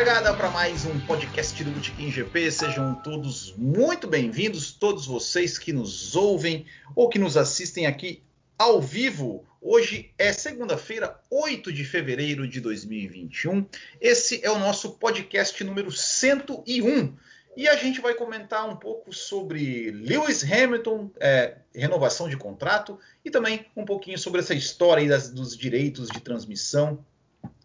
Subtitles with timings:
[0.00, 2.50] largada para mais um podcast do Botequim GP.
[2.50, 6.64] Sejam todos muito bem-vindos, todos vocês que nos ouvem
[6.96, 8.22] ou que nos assistem aqui
[8.56, 9.44] ao vivo.
[9.60, 13.66] Hoje é segunda-feira, 8 de fevereiro de 2021.
[14.00, 17.14] Esse é o nosso podcast número 101.
[17.54, 23.30] E a gente vai comentar um pouco sobre Lewis Hamilton, é, renovação de contrato, e
[23.30, 27.04] também um pouquinho sobre essa história das, dos direitos de transmissão,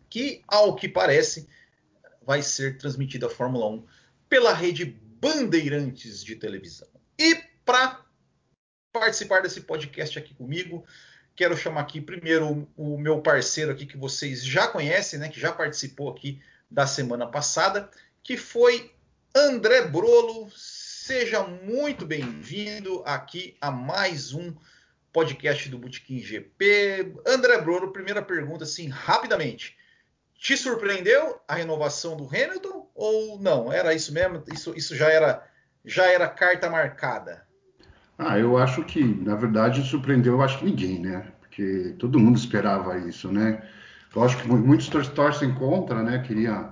[0.10, 1.48] que, ao que parece,
[2.26, 3.86] vai ser transmitida a Fórmula 1
[4.28, 6.88] pela rede Bandeirantes de televisão.
[7.18, 8.04] E para
[8.92, 10.86] participar desse podcast aqui comigo,
[11.36, 15.52] quero chamar aqui primeiro o meu parceiro aqui que vocês já conhecem, né, que já
[15.52, 17.90] participou aqui da semana passada,
[18.24, 18.92] que foi
[19.36, 20.50] André Brolo.
[20.56, 24.54] Seja muito bem-vindo aqui a mais um
[25.14, 27.14] podcast do Botequim GP.
[27.26, 29.78] André Brolo, primeira pergunta, assim, rapidamente.
[30.38, 33.72] Te surpreendeu a renovação do Hamilton ou não?
[33.72, 34.44] Era isso mesmo?
[34.52, 35.44] Isso, isso já era
[35.86, 37.46] já era carta marcada?
[38.18, 41.28] Ah, eu acho que, na verdade, surpreendeu, eu acho que ninguém, né?
[41.42, 43.62] Porque todo mundo esperava isso, né?
[44.16, 46.20] Lógico que muitos torcem contra, né?
[46.20, 46.70] Queria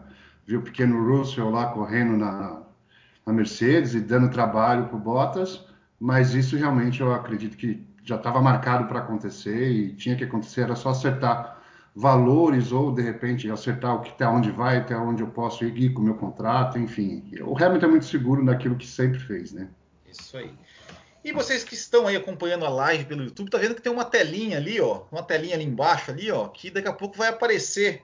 [0.47, 2.61] ver o pequeno Russell lá correndo na,
[3.25, 5.65] na Mercedes e dando trabalho para o Bottas,
[5.99, 10.61] mas isso realmente eu acredito que já estava marcado para acontecer e tinha que acontecer,
[10.61, 11.52] era só acertar
[11.95, 15.93] valores ou de repente acertar o que até onde vai, até onde eu posso ir
[15.93, 17.23] com o meu contrato, enfim.
[17.41, 19.69] O Hamilton é muito seguro naquilo que sempre fez, né?
[20.07, 20.51] Isso aí.
[21.23, 24.03] E vocês que estão aí acompanhando a live pelo YouTube, tá vendo que tem uma
[24.03, 28.01] telinha ali, ó, uma telinha ali embaixo ali, ó, que daqui a pouco vai aparecer,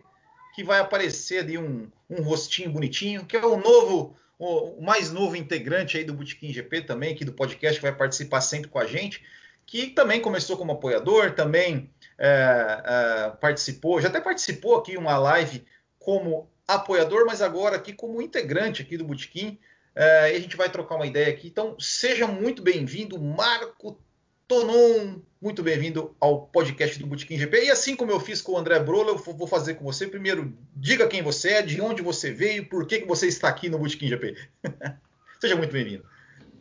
[0.56, 5.36] que vai aparecer ali um, um rostinho bonitinho, que é o novo, o mais novo
[5.36, 8.86] integrante aí do Botequim GP também, aqui do podcast, que vai participar sempre com a
[8.86, 9.22] gente,
[9.70, 15.64] que também começou como apoiador, também é, é, participou, já até participou aqui uma live
[16.00, 19.60] como apoiador, mas agora aqui como integrante aqui do Botequim.
[19.96, 21.48] É, e a gente vai trocar uma ideia aqui.
[21.48, 24.00] Então, seja muito bem-vindo, Marco
[24.48, 25.20] Tonon.
[25.40, 27.66] Muito bem-vindo ao podcast do Botequim GP.
[27.66, 30.08] E assim como eu fiz com o André Brolo, eu vou fazer com você.
[30.08, 33.70] Primeiro, diga quem você é, de onde você veio, por que, que você está aqui
[33.70, 34.36] no Botequim GP.
[35.40, 36.04] seja muito bem-vindo.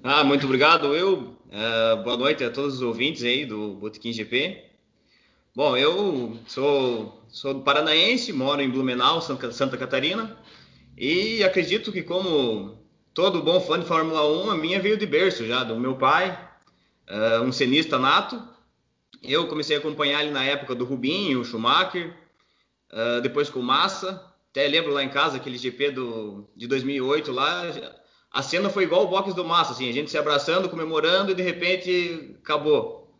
[0.02, 0.94] Ah, muito obrigado.
[0.94, 4.64] Eu, uh, boa noite a todos os ouvintes aí do Botequim GP.
[5.54, 10.38] Bom, eu sou, sou paranaense, moro em Blumenau, Santa Catarina,
[10.96, 12.78] e acredito que, como
[13.12, 16.30] todo bom fã de Fórmula 1, a minha veio de berço já, do meu pai,
[17.10, 18.40] uh, um cenista nato.
[19.20, 22.16] Eu comecei a acompanhar ele na época do Rubinho, Schumacher,
[22.92, 24.24] uh, depois com Massa.
[24.50, 27.64] Até lembro lá em casa, aquele GP do, de 2008 lá,
[28.30, 31.34] a cena foi igual o box do Massa, assim, a gente se abraçando, comemorando e
[31.34, 33.12] de repente acabou.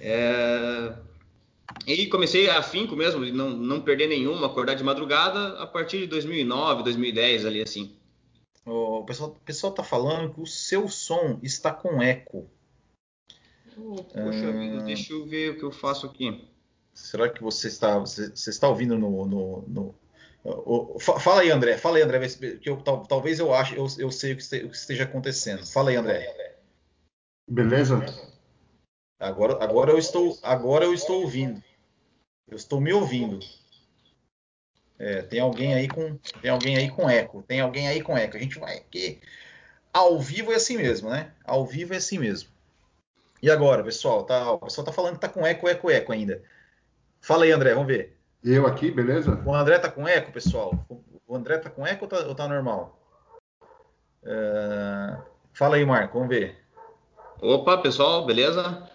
[0.00, 0.94] É,
[1.86, 6.82] e comecei afinco mesmo, não, não perder nenhuma, acordar de madrugada a partir de 2009,
[6.82, 7.96] 2010 ali assim.
[8.66, 12.48] O pessoal, o pessoal tá falando que o seu som está com eco.
[13.76, 16.48] Oh, poxa vida, deixa eu ver o que eu faço aqui.
[16.94, 19.94] Será que você está, você, você está ouvindo no, no, no...
[21.20, 21.78] Fala aí, André.
[21.78, 22.28] Fala aí, André.
[22.60, 25.66] Que eu, talvez eu ache, eu, eu sei o que, esteja acontecendo.
[25.66, 26.56] Fala aí, André.
[27.48, 28.04] Beleza?
[29.18, 31.62] Agora, agora eu estou, agora eu estou ouvindo.
[32.46, 33.40] Eu estou me ouvindo.
[34.98, 37.42] É, tem alguém aí com, tem alguém aí com eco.
[37.42, 38.36] Tem alguém aí com eco.
[38.36, 39.20] A gente vai aqui.
[39.92, 41.32] Ao vivo é assim mesmo, né?
[41.42, 42.50] Ao vivo é assim mesmo.
[43.40, 44.24] E agora, pessoal?
[44.24, 46.42] Tá, o pessoal tá falando que tá com eco, eco, eco ainda.
[47.20, 47.72] Fala aí, André.
[47.72, 48.16] Vamos ver.
[48.44, 49.42] Eu aqui, beleza?
[49.44, 50.86] O André tá com eco, pessoal.
[51.26, 53.00] O André tá com eco ou tá, ou tá normal?
[54.22, 55.22] Uh,
[55.52, 56.18] fala aí, Marco.
[56.18, 56.62] Vamos ver.
[57.40, 58.88] Opa, pessoal, beleza?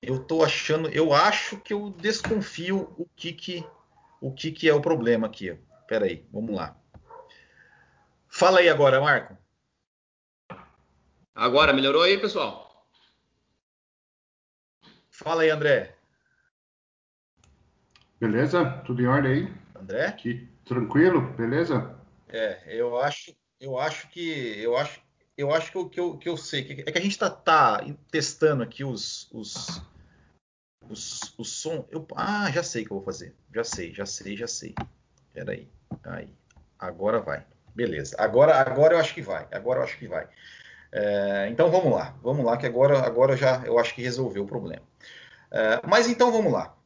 [0.00, 3.66] eu tô achando, eu acho que eu desconfio o que que
[4.20, 5.56] o que que é o problema aqui.
[5.80, 6.76] Espera aí, vamos lá.
[8.28, 9.36] Fala aí agora, Marco.
[11.34, 12.86] Agora melhorou aí, pessoal?
[15.10, 15.97] Fala aí, André.
[18.20, 18.64] Beleza?
[18.84, 19.52] Tudo em ordem aí?
[19.80, 20.06] André?
[20.06, 21.20] Aqui, tranquilo?
[21.32, 21.94] Beleza?
[22.28, 25.00] É, eu acho, eu acho que eu acho
[25.38, 26.82] eu acho que eu, que eu, que eu sei.
[26.84, 27.80] É que a gente está tá
[28.10, 29.80] testando aqui os, os,
[30.90, 31.86] os, o som.
[31.92, 33.32] Eu, ah, já sei o que eu vou fazer.
[33.54, 34.74] Já sei, já sei, já sei.
[35.32, 35.68] Peraí.
[36.02, 36.28] Aí.
[36.76, 37.46] Agora vai.
[37.72, 38.16] Beleza.
[38.18, 39.46] Agora, agora eu acho que vai.
[39.52, 40.26] Agora eu acho que vai.
[40.90, 42.16] É, então vamos lá.
[42.20, 44.82] Vamos lá, que agora, agora já eu acho que resolveu o problema.
[45.52, 46.76] É, mas então vamos lá.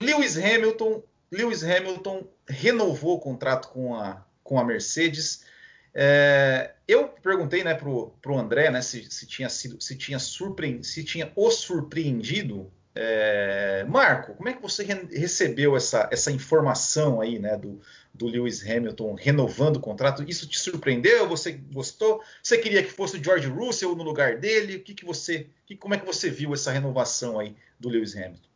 [0.00, 5.44] Lewis Hamilton, Lewis Hamilton renovou o contrato com a, com a Mercedes.
[5.92, 11.04] É, eu perguntei né, para o André né, se, se, tinha sido, se tinha se
[11.04, 17.38] tinha o surpreendido É, Marco, como é que você re recebeu essa, essa informação aí,
[17.38, 17.80] né, do,
[18.12, 20.24] do Lewis Hamilton renovando o contrato?
[20.28, 21.28] Isso te surpreendeu?
[21.28, 22.22] Você gostou?
[22.42, 24.76] Você queria que fosse o George Russell no lugar dele?
[24.76, 28.16] O que, que você, que, como é que você viu essa renovação aí do Lewis
[28.16, 28.49] Hamilton?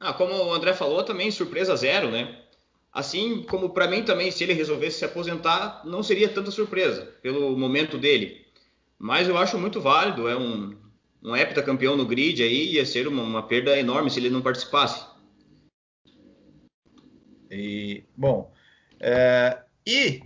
[0.00, 2.42] Ah, como o André falou, também surpresa zero, né?
[2.90, 7.56] Assim como para mim também, se ele resolvesse se aposentar, não seria tanta surpresa pelo
[7.56, 8.46] momento dele.
[8.98, 10.74] Mas eu acho muito válido, é um,
[11.22, 15.06] um heptacampeão no grid aí, ia ser uma, uma perda enorme se ele não participasse.
[17.50, 18.52] E, bom,
[18.98, 20.22] é, e,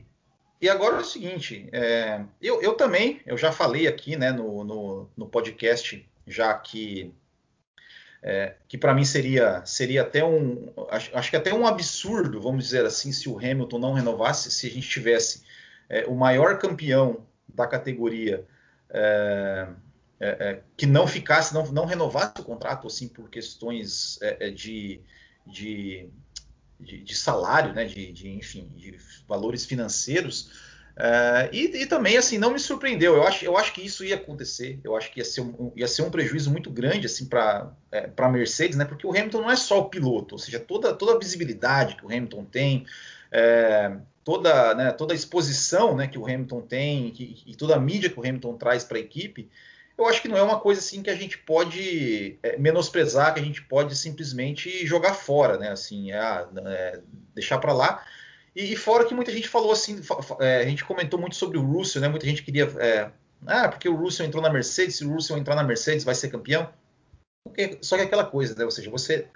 [0.60, 4.62] e agora é o seguinte, é, eu, eu também, eu já falei aqui né, no,
[4.62, 7.12] no, no podcast, já que
[8.26, 12.64] é, que para mim seria, seria até um, acho, acho, que até um absurdo, vamos
[12.64, 15.42] dizer assim, se o Hamilton não renovasse, se a gente tivesse
[15.90, 18.46] é, o maior campeão da categoria
[18.88, 19.68] é,
[20.18, 24.18] é, é que não ficasse, não, não renovasse o contrato, assim, por questões
[24.54, 25.02] de,
[25.46, 26.08] de,
[26.80, 28.98] de, de, salário, né, de, de, enfim, de
[29.28, 30.50] valores financeiros,
[30.96, 33.16] Uh, e, e, também assim não me surpreendeu.
[33.16, 34.78] Eu acho, eu acho que isso ia acontecer.
[34.84, 38.02] Eu acho que ia ser um, ia ser um prejuízo muito grande assim para é,
[38.02, 38.84] para Mercedes, né?
[38.84, 42.06] Porque o Hamilton não é só o piloto, ou seja, toda toda a visibilidade que
[42.06, 42.86] o Hamilton tem,
[43.32, 47.80] é, toda né, toda a exposição né, que o Hamilton tem que, e toda a
[47.80, 49.50] mídia que o Hamilton traz para a equipe.
[49.98, 53.40] Eu acho que não é uma coisa assim que a gente pode é, menosprezar, que
[53.40, 55.70] a gente pode simplesmente jogar fora, né?
[55.70, 57.00] Assim, é, é
[57.34, 58.04] deixar para lá
[58.54, 60.00] e, e, fora que muita gente falou assim,
[60.40, 62.08] é, a gente comentou muito sobre o Russell, né?
[62.08, 62.64] Muita gente queria.
[62.78, 63.10] É,
[63.46, 66.28] ah, porque o Russell entrou na Mercedes, se o Russell entrar na Mercedes vai ser
[66.28, 66.68] campeão.
[67.82, 68.64] Só que é aquela coisa, né?
[68.64, 69.28] Ou seja, você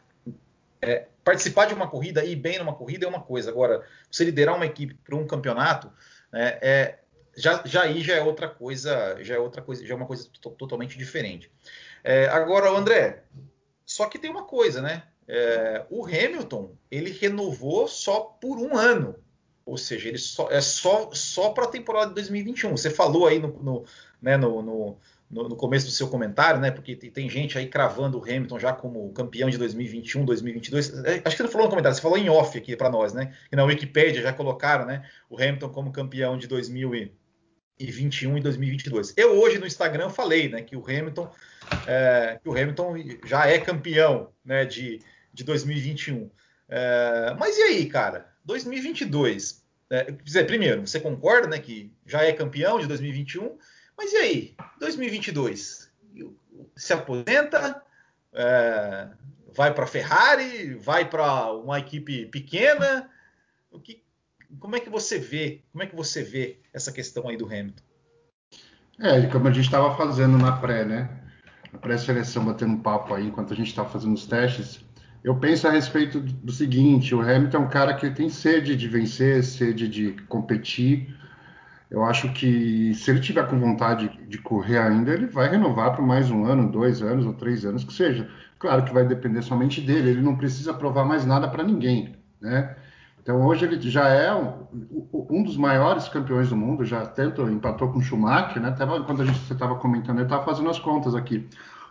[0.80, 3.50] é, participar de uma corrida e ir bem numa corrida é uma coisa.
[3.50, 5.92] Agora, você liderar uma equipe para um campeonato,
[6.32, 6.98] né, é,
[7.36, 10.28] já, já aí já é outra coisa, já é outra coisa, já é uma coisa
[10.56, 11.50] totalmente diferente.
[12.02, 13.22] É, agora, André,
[13.84, 15.02] só que tem uma coisa, né?
[15.28, 19.14] É, o Hamilton ele renovou só por um ano,
[19.68, 22.74] ou seja, ele só, é só, só para a temporada de 2021.
[22.74, 23.84] Você falou aí no, no,
[24.22, 24.98] né, no, no,
[25.30, 26.70] no, começo do seu comentário, né?
[26.70, 31.04] Porque tem, gente aí cravando o Hamilton já como campeão de 2021, 2022.
[31.04, 33.34] É, acho que não falou no comentário, você falou em off aqui para nós, né?
[33.52, 35.06] E na Wikipedia já colocaram, né?
[35.28, 39.12] O Hamilton como campeão de 2021 e 2022.
[39.18, 40.62] Eu hoje no Instagram falei, né?
[40.62, 41.30] Que o Hamilton,
[41.86, 42.94] é, que o Hamilton
[43.26, 44.64] já é campeão, né?
[44.64, 44.98] De
[45.38, 46.28] de 2021.
[46.68, 48.26] É, mas e aí, cara?
[48.44, 49.64] 2022.
[49.88, 53.56] É, dizer, primeiro, você concorda né, que já é campeão de 2021,
[53.96, 54.56] mas e aí?
[54.80, 55.90] 2022?
[56.76, 57.80] Se aposenta?
[58.32, 59.08] É,
[59.54, 60.74] vai para a Ferrari?
[60.74, 63.08] Vai para uma equipe pequena?
[63.70, 64.02] O que,
[64.58, 65.62] como é que você vê?
[65.70, 67.84] Como é que você vê essa questão aí do Hamilton?
[68.98, 71.08] É, como a gente estava fazendo na pré, né?
[71.72, 74.87] Na pré-seleção, batendo um papo aí enquanto a gente estava fazendo os testes
[75.22, 78.88] eu penso a respeito do seguinte: o Hamilton é um cara que tem sede de
[78.88, 81.14] vencer, sede de competir.
[81.90, 86.06] Eu acho que se ele tiver com vontade de correr ainda, ele vai renovar por
[86.06, 88.28] mais um ano, dois anos ou três anos que seja.
[88.58, 90.10] Claro que vai depender somente dele.
[90.10, 92.76] Ele não precisa provar mais nada para ninguém, né?
[93.22, 94.66] Então hoje ele já é um,
[95.30, 98.74] um, dos maiores campeões do mundo, já tanto empatou com o Schumacher, né?
[99.06, 101.46] Quando a gente estava comentando, eu estava fazendo as contas aqui.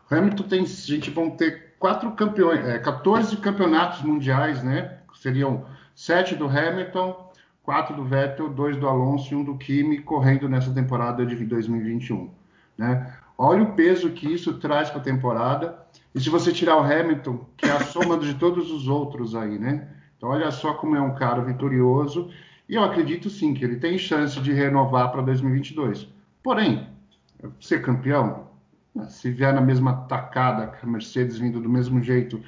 [0.09, 4.97] O Hamilton tem, a gente vão ter quatro campeões, é, 14 campeonatos mundiais, né?
[5.15, 5.65] Seriam
[5.95, 7.31] sete do Hamilton,
[7.63, 12.29] quatro do Vettel, dois do Alonso e um do Kimi correndo nessa temporada de 2021,
[12.77, 13.13] né?
[13.37, 15.77] Olha o peso que isso traz para a temporada.
[16.13, 19.59] E se você tirar o Hamilton, que é a soma de todos os outros aí,
[19.59, 19.87] né?
[20.17, 22.31] Então olha só como é um cara vitorioso.
[22.67, 26.07] E eu acredito sim que ele tem chance de renovar para 2022.
[26.41, 26.87] Porém,
[27.59, 28.46] ser campeão,
[29.09, 32.41] se vier na mesma tacada, a Mercedes vindo do mesmo jeito,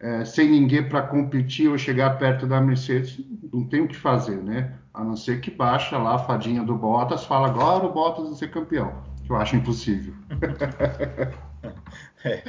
[0.00, 3.18] é, sem ninguém para competir ou chegar perto da Mercedes,
[3.52, 4.74] não tem o que fazer, né?
[4.92, 8.34] A não ser que baixa lá a fadinha do Bottas, fala agora o Bottas vai
[8.34, 10.14] ser campeão, que eu acho impossível.
[12.24, 12.42] é,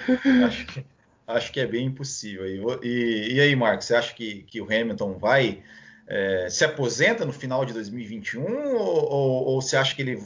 [0.45, 0.85] acho, que,
[1.27, 2.45] acho que é bem impossível.
[2.45, 5.63] E, e, e aí, Marcos, você acha que, que o Hamilton vai
[6.07, 10.23] é, se aposenta no final de 2021 ou, ou, ou você acha que ele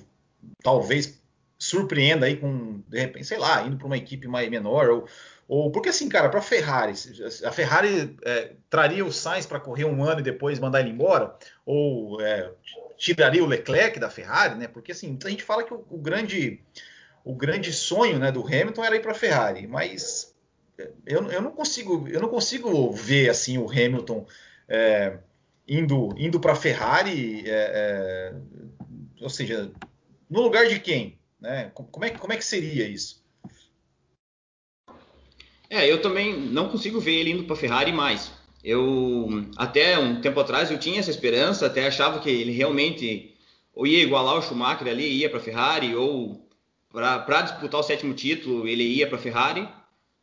[0.64, 1.22] talvez
[1.60, 5.06] surpreenda aí com, de repente, sei lá, indo para uma equipe mais menor, ou,
[5.46, 6.94] ou porque assim, cara, para a Ferrari,
[7.44, 11.36] a Ferrari é, traria o Sainz para correr um ano e depois mandar ele embora,
[11.66, 12.50] ou é,
[12.98, 14.70] tiraria o Leclerc da Ferrari, né?
[14.70, 16.62] Porque assim, a gente fala que o, o grande
[17.26, 20.34] o grande sonho né, do Hamilton era ir para a Ferrari, mas
[21.06, 24.26] eu, eu, não consigo eu não consigo ver assim o Hamilton
[24.68, 25.18] é,
[25.68, 28.34] indo indo para a Ferrari, é, é,
[29.22, 29.70] ou seja,
[30.30, 31.19] no lugar de quem?
[31.40, 31.72] Né?
[31.74, 33.24] Como, é, como é que seria isso?
[35.70, 38.32] É, eu também não consigo ver ele indo para Ferrari mais.
[38.64, 43.36] Eu até um tempo atrás eu tinha essa esperança, até achava que ele realmente
[43.74, 46.46] ou ia igualar o Schumacher ali, ia para Ferrari, ou
[46.92, 49.68] para disputar o sétimo título ele ia para Ferrari.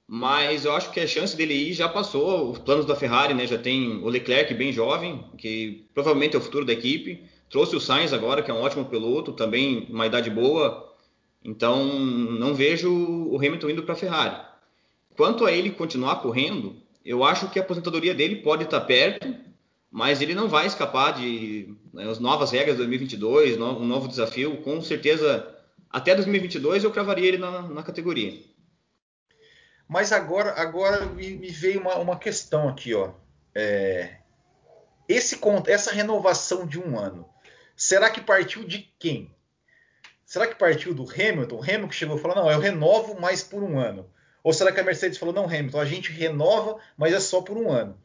[0.08, 3.46] Mas eu acho que a chance dele ir já passou os planos da Ferrari, né?
[3.46, 7.25] Já tem o Leclerc bem jovem, que provavelmente é o futuro da equipe.
[7.50, 10.94] Trouxe o Sainz agora, que é um ótimo piloto, também uma idade boa.
[11.47, 14.37] Então não vejo o Hamilton indo para a Ferrari.
[15.17, 19.33] Quanto a ele continuar correndo, eu acho que a aposentadoria dele pode estar perto,
[19.88, 24.09] mas ele não vai escapar de né, as novas regras de 2022, no, um novo
[24.09, 24.61] desafio.
[24.62, 25.57] Com certeza,
[25.88, 28.43] até 2022 eu cravaria ele na, na categoria.
[29.88, 33.12] Mas agora, agora me, me veio uma, uma, questão aqui, ó.
[33.55, 34.17] É,
[35.09, 35.38] esse,
[35.69, 37.25] essa renovação de um ano,
[37.76, 39.36] será que partiu de quem?
[40.26, 41.56] Será que partiu do Hamilton?
[41.56, 44.11] O Hamilton chegou e falou: não, eu renovo mais por um ano.
[44.42, 47.56] Ou será que a Mercedes falou, não, Hamilton, a gente renova, mas é só por
[47.56, 47.99] um ano?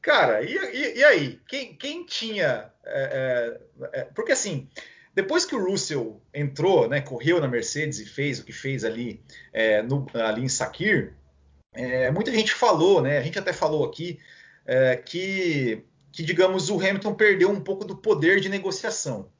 [0.00, 1.40] Cara, e, e, e aí?
[1.46, 2.70] Quem, quem tinha.
[2.84, 4.68] É, é, é, porque assim,
[5.14, 9.22] depois que o Russell entrou, né, correu na Mercedes e fez o que fez ali,
[9.52, 11.14] é, no, ali em Sakir,
[11.72, 14.18] é, muita gente falou, né, a gente até falou aqui,
[14.66, 19.30] é, que, que, digamos, o Hamilton perdeu um pouco do poder de negociação.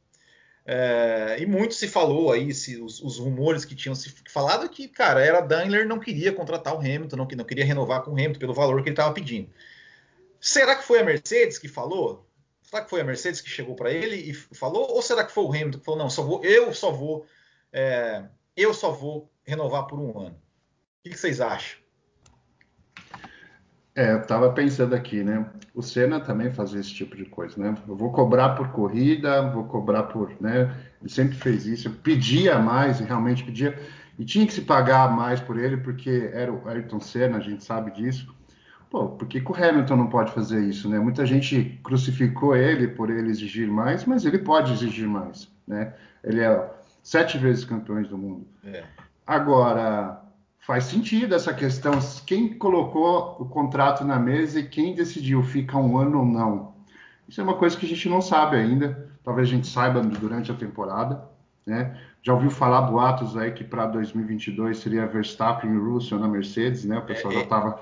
[0.67, 4.89] É, e muito se falou aí, se, os, os, rumores que tinham se falado que,
[4.89, 8.39] cara, era Daimler não queria contratar o Hamilton, não, não queria renovar com o Hamilton
[8.39, 9.51] pelo valor que ele estava pedindo.
[10.41, 12.27] Será que foi a Mercedes que falou?
[12.63, 14.91] Será que foi a Mercedes que chegou para ele e falou?
[14.91, 17.27] Ou será que foi o Hamilton que falou, não, só vou, eu só vou,
[17.71, 18.25] é,
[18.57, 20.41] eu só vou renovar por um ano?
[21.05, 21.84] O que vocês acham?
[23.97, 25.47] É, eu estava pensando aqui, né?
[25.73, 27.77] O Senna também fazia esse tipo de coisa, né?
[27.87, 30.75] Eu vou cobrar por corrida, vou cobrar por, né?
[31.01, 33.79] Ele sempre fez isso, pedia mais, realmente pedia,
[34.19, 37.63] e tinha que se pagar mais por ele, porque era o Ayrton Senna, a gente
[37.63, 38.35] sabe disso.
[38.91, 40.99] Pô, por que, que o Hamilton não pode fazer isso, né?
[40.99, 45.95] Muita gente crucificou ele por ele exigir mais, mas ele pode exigir mais, né?
[46.23, 46.69] Ele é
[47.01, 48.47] sete vezes campeão do mundo.
[48.65, 48.83] É.
[49.25, 50.24] Agora,
[50.67, 51.99] faz sentido essa questão.
[52.27, 56.75] Quem colocou o contrato na mesa e quem decidiu fica um ano ou não?
[57.29, 59.09] Isso é uma coisa que a gente não sabe ainda.
[59.23, 61.23] Talvez a gente saiba durante a temporada.
[61.67, 61.99] Né?
[62.23, 66.99] Já ouviu falar boatos aí que para 2022 seria Verstappen e Russell na Mercedes, né?
[66.99, 67.81] O pessoal é, já estava.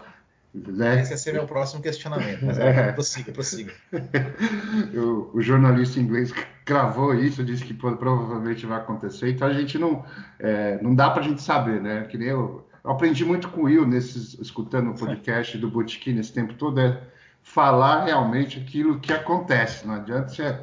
[0.55, 1.01] Né?
[1.01, 2.45] Esse seria o próximo questionamento.
[2.45, 2.93] Mas é.
[2.93, 3.73] prossiga, prossiga.
[4.95, 6.33] o, o, jornalista inglês
[6.65, 9.31] cravou isso, disse que provavelmente vai acontecer.
[9.31, 10.05] Então a gente não,
[10.39, 12.05] é, não dá para a gente saber, né?
[12.05, 16.15] Que nem eu, eu aprendi muito com o Will nesses, escutando o podcast do Botequim
[16.15, 17.01] nesse tempo todo, é
[17.43, 19.87] falar realmente aquilo que acontece.
[19.87, 20.59] Não adianta você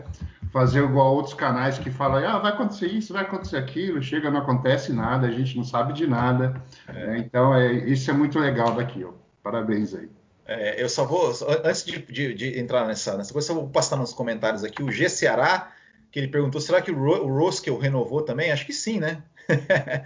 [0.51, 4.39] fazer igual outros canais que falam, ah, vai acontecer isso, vai acontecer aquilo, chega, não
[4.39, 6.61] acontece nada, a gente não sabe de nada.
[6.87, 7.15] É.
[7.15, 9.11] É, então, é, isso é muito legal daqui, ó.
[9.43, 10.09] Parabéns aí.
[10.45, 11.31] É, eu só vou,
[11.63, 14.91] antes de, de, de, entrar nessa, nessa coisa, eu vou passar nos comentários aqui o
[14.91, 15.71] G Ceará,
[16.11, 18.51] que ele perguntou, será que o, Ro, o Roskel renovou também?
[18.51, 19.21] Acho que sim, né?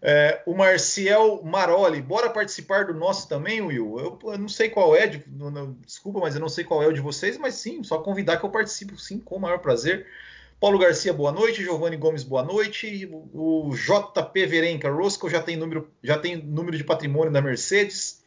[0.00, 3.98] É, o Marcial Maroli, bora participar do nosso também, Will?
[3.98, 6.82] Eu, eu não sei qual é, de, não, não, desculpa, mas eu não sei qual
[6.82, 9.58] é o de vocês, mas sim, só convidar que eu participo, sim, com o maior
[9.58, 10.06] prazer.
[10.60, 11.62] Paulo Garcia, boa noite.
[11.62, 13.08] Giovanni Gomes, boa noite.
[13.32, 18.17] O, o JP Verenca Roscoe já tem número, já tem número de patrimônio da Mercedes.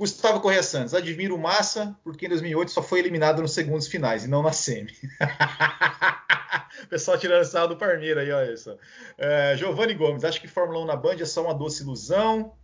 [0.00, 4.24] Gustavo Correia Santos, admiro o Massa, porque em 2008 só foi eliminado nos segundos finais
[4.24, 4.96] e não na semi.
[6.88, 8.78] Pessoal tirando sarro do Parmeira aí, olha isso.
[9.18, 12.54] É, Giovanni Gomes, acho que Fórmula 1 na Band é só uma doce ilusão.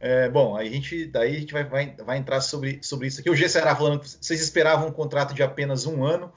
[0.00, 3.20] É, bom, aí a gente, daí a gente vai, vai, vai, entrar sobre, sobre isso
[3.20, 3.30] aqui.
[3.30, 6.32] O G será falando que vocês esperavam um contrato de apenas um ano.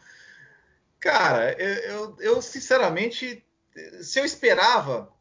[1.00, 3.44] Cara, eu, eu sinceramente,
[4.04, 5.12] se eu esperava,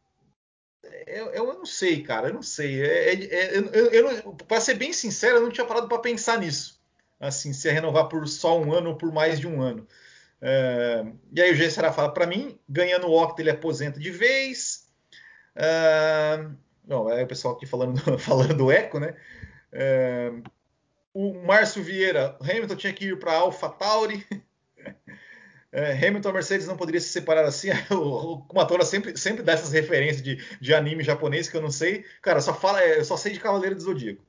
[1.07, 2.83] eu, eu não sei, cara, eu não sei.
[2.83, 6.39] É, é, é eu, eu, para ser bem sincero, eu não tinha parado para pensar
[6.39, 6.81] nisso.
[7.19, 9.87] Assim, se é renovar por só um ano ou por mais de um ano.
[10.41, 14.11] É, e aí o G será fala para mim, ganhando o Octa ele aposenta de
[14.11, 14.89] vez.
[15.55, 16.47] É,
[16.85, 19.15] bom, é o pessoal aqui falando, falando do Eco, né?
[19.73, 20.33] É,
[21.13, 24.27] o Márcio Vieira, Hamilton tinha que ir para Alpha Tauri.
[25.73, 27.69] É, Hamilton Mercedes não poderia se separar assim.
[27.91, 32.05] o Kumatora sempre, sempre dá essas referências de, de anime japonês que eu não sei.
[32.21, 34.25] Cara, só fala, eu só sei de Cavaleiro do Zodíaco.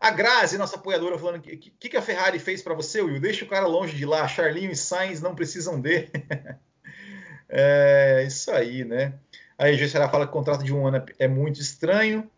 [0.00, 3.20] A Grazi, nossa apoiadora, falando que que, que a Ferrari fez para você, Will?
[3.20, 4.26] Deixa o cara longe de lá.
[4.28, 6.10] Charlinho e Sainz não precisam dele.
[7.48, 9.14] é isso aí, né?
[9.56, 12.28] Aí a será fala que o contrato de um ano é, é muito estranho.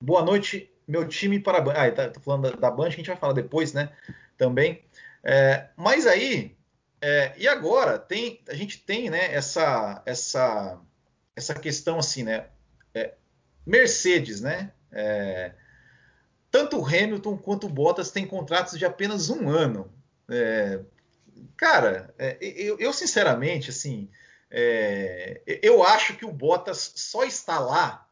[0.00, 1.86] Boa noite, meu time para a.
[1.86, 3.90] Ah, tá falando da, da Band, que a gente vai falar depois, né?
[4.36, 4.84] Também.
[5.24, 6.54] É, mas aí,
[7.04, 9.34] é, e agora tem, a gente tem, né?
[9.34, 10.80] Essa, essa,
[11.34, 12.46] essa questão assim, né?
[12.94, 13.14] É,
[13.66, 14.72] Mercedes, né?
[14.92, 15.52] É,
[16.48, 19.92] tanto o Hamilton quanto o Bottas têm contratos de apenas um ano.
[20.30, 20.78] É,
[21.56, 24.08] cara, é, eu, eu, sinceramente, assim,
[24.48, 28.08] é, eu acho que o Bottas só está lá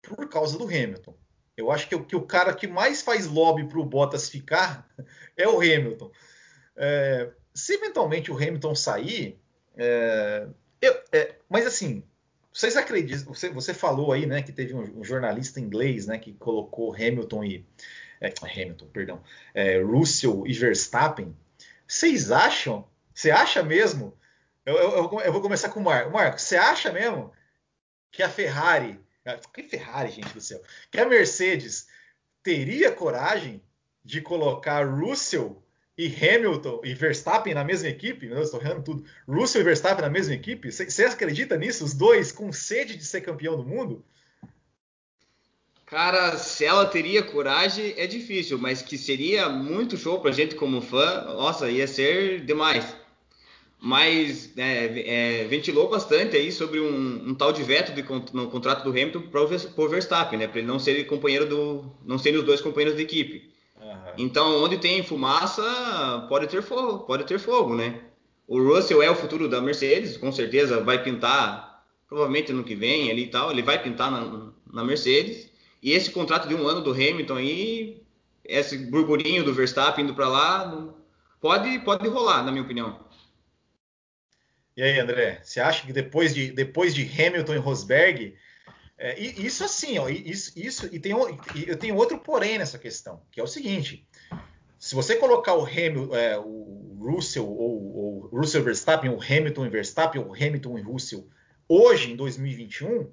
[0.00, 1.16] por causa do Hamilton.
[1.56, 4.88] Eu acho que, que o cara que mais faz lobby para o Bottas ficar
[5.36, 6.12] é o Hamilton.
[6.76, 9.36] É, se eventualmente o Hamilton sair,
[9.76, 10.46] é,
[10.80, 12.04] eu, é, mas assim,
[12.52, 13.34] vocês acreditam?
[13.34, 17.44] Você, você, falou aí, né, que teve um, um, jornalista inglês, né, que colocou Hamilton
[17.44, 17.66] e
[18.20, 21.36] é, Hamilton, perdão, é, Russell e Verstappen.
[21.86, 22.86] Vocês acham?
[23.12, 24.16] Você acha mesmo?
[24.64, 26.12] Eu, eu, eu vou começar com o Marco.
[26.12, 27.32] Marco, você acha mesmo
[28.12, 29.00] que a Ferrari,
[29.52, 30.62] que Ferrari, gente do céu,
[30.92, 31.88] que a Mercedes
[32.40, 33.60] teria coragem
[34.04, 35.60] de colocar Russell
[35.98, 40.10] e Hamilton e Verstappen na mesma equipe, eu estou errando tudo, Russell e Verstappen na
[40.10, 41.84] mesma equipe, você acredita nisso?
[41.84, 44.04] Os dois com sede de ser campeão do mundo?
[45.84, 50.80] Cara, se ela teria coragem é difícil, mas que seria muito show pra gente como
[50.80, 52.94] fã, nossa, ia ser demais.
[53.80, 58.84] Mas é, é, ventilou bastante aí sobre um, um, tal de veto de, no contrato
[58.84, 60.46] do Hamilton para o Verstappen, né?
[60.46, 63.50] Para ele não ser companheiro do, não serem os dois companheiros de equipe.
[63.88, 64.12] Uhum.
[64.18, 68.00] Então, onde tem fumaça, pode ter fogo, pode ter fogo, né?
[68.46, 73.10] O Russell é o futuro da Mercedes, com certeza vai pintar, provavelmente no que vem
[73.10, 75.50] ali e tal, ele vai pintar na, na Mercedes.
[75.82, 78.02] E esse contrato de um ano do Hamilton aí,
[78.44, 80.94] esse burburinho do Verstappen indo para lá,
[81.40, 82.98] pode, pode rolar, na minha opinião.
[84.76, 88.34] E aí, André, você acha que depois de, depois de Hamilton e Rosberg,
[88.98, 93.40] é, isso assim, ó, isso, isso e tem, eu tenho outro porém nessa questão, que
[93.40, 94.04] é o seguinte:
[94.76, 99.68] se você colocar o Hamilton, é, o Russell ou o Russell Verstappen, o Hamilton e
[99.68, 101.28] Verstappen, ou Hamilton e Russell,
[101.68, 103.08] hoje em 2021,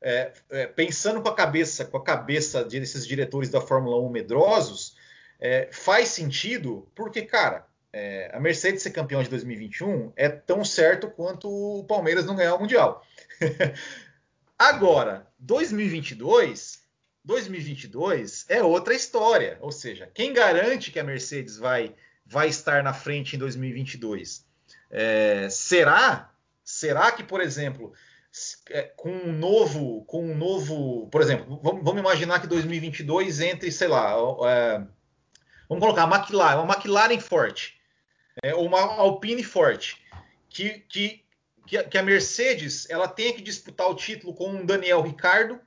[0.00, 4.96] é, é, pensando com a cabeça, com a cabeça desses diretores da Fórmula 1 medrosos,
[5.38, 11.10] é, faz sentido, porque, cara, é, a Mercedes ser campeão de 2021 é tão certo
[11.10, 13.02] quanto o Palmeiras não ganhar o Mundial.
[14.58, 16.82] Agora, 2022,
[17.24, 19.56] 2022 é outra história.
[19.60, 21.94] Ou seja, quem garante que a Mercedes vai,
[22.26, 24.44] vai estar na frente em 2022?
[24.90, 26.32] É, será?
[26.64, 27.92] Será que, por exemplo,
[28.70, 33.88] é, com um novo, com um novo, por exemplo, vamos, imaginar que 2022 entre, sei
[33.88, 34.14] lá,
[34.46, 34.78] é,
[35.68, 37.80] vamos colocar a McLaren, uma McLaren forte,
[38.42, 40.02] é, ou uma Alpine forte,
[40.48, 41.24] que, que
[41.68, 45.60] que, que a Mercedes ela tenha que disputar o título com um Daniel Ricardo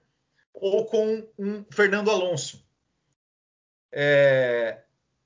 [0.52, 2.66] ou com um Fernando Alonso.
[3.92, 4.80] É,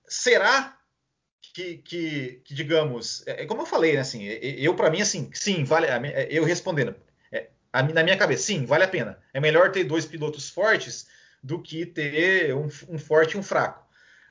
[0.06, 0.78] será
[1.54, 5.30] que, que, que, digamos, é, é como eu falei, né, assim, eu para mim assim,
[5.34, 5.88] sim, vale,
[6.30, 6.94] eu respondendo,
[7.32, 9.18] é, na minha cabeça, sim, vale a pena.
[9.34, 11.08] É melhor ter dois pilotos fortes
[11.42, 13.85] do que ter um, um forte e um fraco.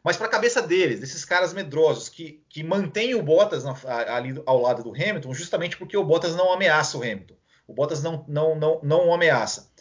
[0.05, 3.75] Mas para a cabeça deles, desses caras medrosos que, que mantêm o Bottas na,
[4.15, 7.35] ali ao lado do Hamilton, justamente porque o Bottas não ameaça o Hamilton.
[7.67, 9.73] O Bottas não, não, não, não o ameaça.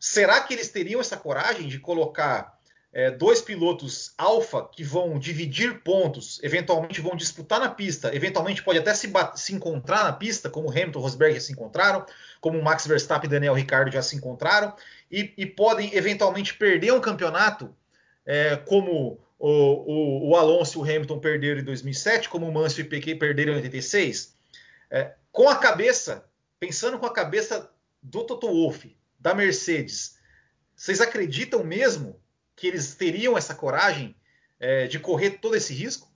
[0.00, 2.58] Será que eles teriam essa coragem de colocar
[2.94, 8.78] é, dois pilotos alfa que vão dividir pontos, eventualmente vão disputar na pista, eventualmente pode
[8.78, 12.06] até se, se encontrar na pista, como Hamilton e Rosberg já se encontraram,
[12.40, 14.74] como Max Verstappen e Daniel Ricciardo já se encontraram,
[15.10, 17.74] e, e podem eventualmente perder um campeonato,
[18.24, 22.84] é, como o, o, o, Alonso e o Hamilton perderam em 2007, como o Mansell
[22.84, 24.36] e o Piquet perderam em 86,
[24.88, 26.24] é, com a cabeça,
[26.60, 27.68] pensando com a cabeça
[28.00, 30.16] do Toto Wolff, da Mercedes,
[30.76, 32.20] vocês acreditam mesmo
[32.54, 34.14] que eles teriam essa coragem
[34.60, 36.08] é, de correr todo esse risco?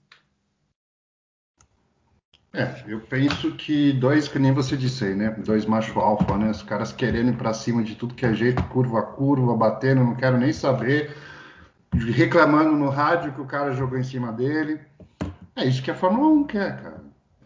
[2.53, 5.31] É, eu penso que dois, que nem você disse aí, né?
[5.31, 6.49] Dois macho alfa, né?
[6.49, 10.01] Os caras querendo ir para cima de tudo que é jeito, curva a curva, batendo,
[10.01, 11.13] não quero nem saber
[11.93, 14.79] reclamando no rádio que o cara jogou em cima dele.
[15.55, 17.03] É isso que a Fórmula 1 quer, cara.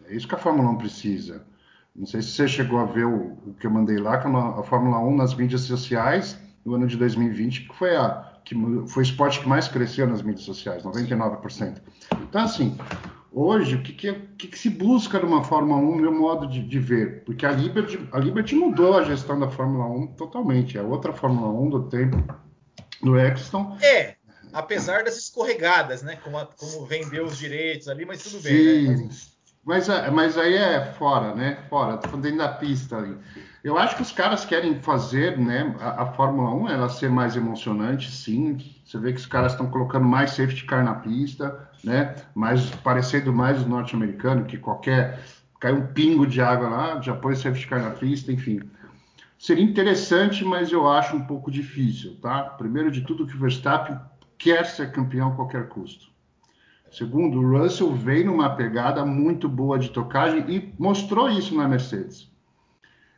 [0.08, 1.46] É isso que a Fórmula 1 precisa.
[1.94, 4.62] Não sei se você chegou a ver o, o que eu mandei lá, que a
[4.62, 8.54] Fórmula 1 nas mídias sociais no ano de 2020, que foi a que
[8.88, 11.76] foi o esporte que mais cresceu nas mídias sociais, 99%.
[12.22, 12.76] Então, assim,
[13.30, 16.78] hoje, o que, que, que, que se busca numa Fórmula 1, meu modo de, de,
[16.78, 17.22] ver?
[17.24, 20.76] Porque a Liberty, a Liberty mudou a gestão da Fórmula 1 totalmente.
[20.76, 22.16] É outra Fórmula 1 do tempo
[23.00, 23.76] do Exton.
[23.80, 24.16] É,
[24.52, 26.16] apesar das escorregadas, né?
[26.16, 28.88] Como, como vendeu os direitos ali, mas tudo bem.
[28.88, 29.08] Né?
[29.64, 31.58] Mas, é, mas aí é fora, né?
[31.70, 33.16] Fora, tô dentro da pista ali.
[33.62, 35.74] Eu acho que os caras querem fazer, né?
[35.80, 38.58] A, a Fórmula 1 ela ser mais emocionante, sim.
[38.84, 42.16] Você vê que os caras estão colocando mais safety car na pista, né?
[42.34, 45.20] Mais parecendo mais o norte-americano, que qualquer
[45.60, 48.60] cai um pingo de água lá, já põe safety car na pista, enfim.
[49.38, 52.42] Seria interessante, mas eu acho um pouco difícil, tá?
[52.42, 53.96] Primeiro de tudo que o Verstappen
[54.42, 56.10] quer ser campeão a qualquer custo.
[56.90, 62.30] Segundo, o Russell veio numa pegada muito boa de tocagem e mostrou isso na Mercedes.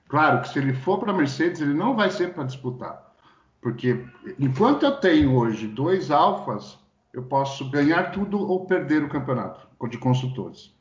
[0.06, 3.14] Claro que se ele for para a Mercedes, ele não vai ser para disputar.
[3.60, 4.04] Porque
[4.38, 6.78] enquanto eu tenho hoje dois alfas,
[7.12, 10.72] eu posso ganhar tudo ou perder o campeonato de construtores.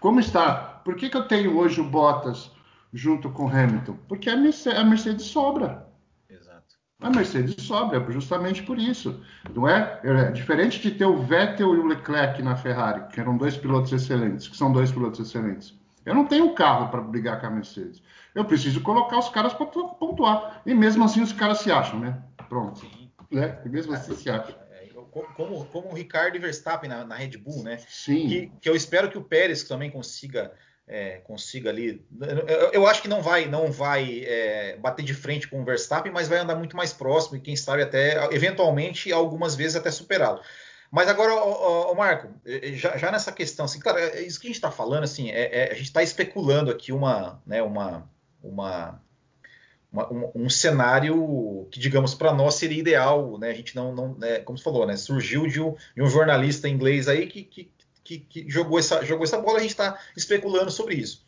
[0.00, 0.80] Como está?
[0.84, 2.50] Por que, que eu tenho hoje o Bottas
[2.92, 3.96] junto com o Hamilton?
[4.08, 5.83] Porque a Mercedes, a Mercedes sobra.
[7.00, 9.22] A Mercedes sobra, justamente por isso.
[9.54, 10.00] Não é?
[10.02, 13.92] é diferente de ter o Vettel e o Leclerc na Ferrari, que eram dois pilotos
[13.92, 15.74] excelentes, que são dois pilotos excelentes.
[16.04, 18.02] Eu não tenho carro para brigar com a Mercedes.
[18.34, 20.62] Eu preciso colocar os caras para pontuar.
[20.66, 22.22] E mesmo assim os caras se acham, né?
[22.48, 22.80] Pronto.
[22.80, 23.10] Sim.
[23.30, 23.58] Né?
[23.64, 24.54] E mesmo assim se acham.
[25.36, 27.78] Como, como o Ricardo e Verstappen na, na Red Bull, né?
[27.88, 28.28] Sim.
[28.28, 30.52] Que, que, eu espero que o Pérez também consiga
[30.86, 32.04] é, consiga ali.
[32.46, 36.12] Eu, eu, acho que não vai não vai é, bater de frente com o Verstappen,
[36.12, 40.40] mas vai andar muito mais próximo e quem sabe até eventualmente algumas vezes até superá-lo.
[40.90, 42.28] Mas agora, ô, Marco,
[42.74, 45.64] já, já, nessa questão, assim, claro, é, isso que a gente está falando, assim, é,
[45.64, 48.08] é, a gente está especulando aqui uma, né, uma,
[48.40, 49.02] uma,
[49.90, 53.50] uma um, um, cenário que, digamos, para nós seria ideal, né?
[53.50, 54.96] A gente não, não né, como você falou, né?
[54.96, 57.72] Surgiu de um, de um jornalista inglês aí que, que,
[58.04, 61.24] que, que jogou, essa, jogou essa bola, a gente está especulando sobre isso.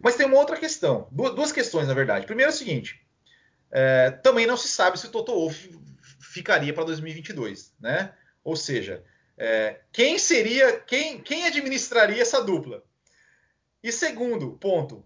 [0.00, 2.26] Mas tem uma outra questão, duas, duas questões, na verdade.
[2.26, 3.00] Primeiro é o seguinte:
[3.70, 5.70] é, também não se sabe se o Toto Wolff
[6.20, 8.12] ficaria para 2022, né?
[8.42, 9.04] Ou seja,
[9.36, 12.82] é, quem seria, quem, quem administraria essa dupla?
[13.82, 15.04] E segundo ponto,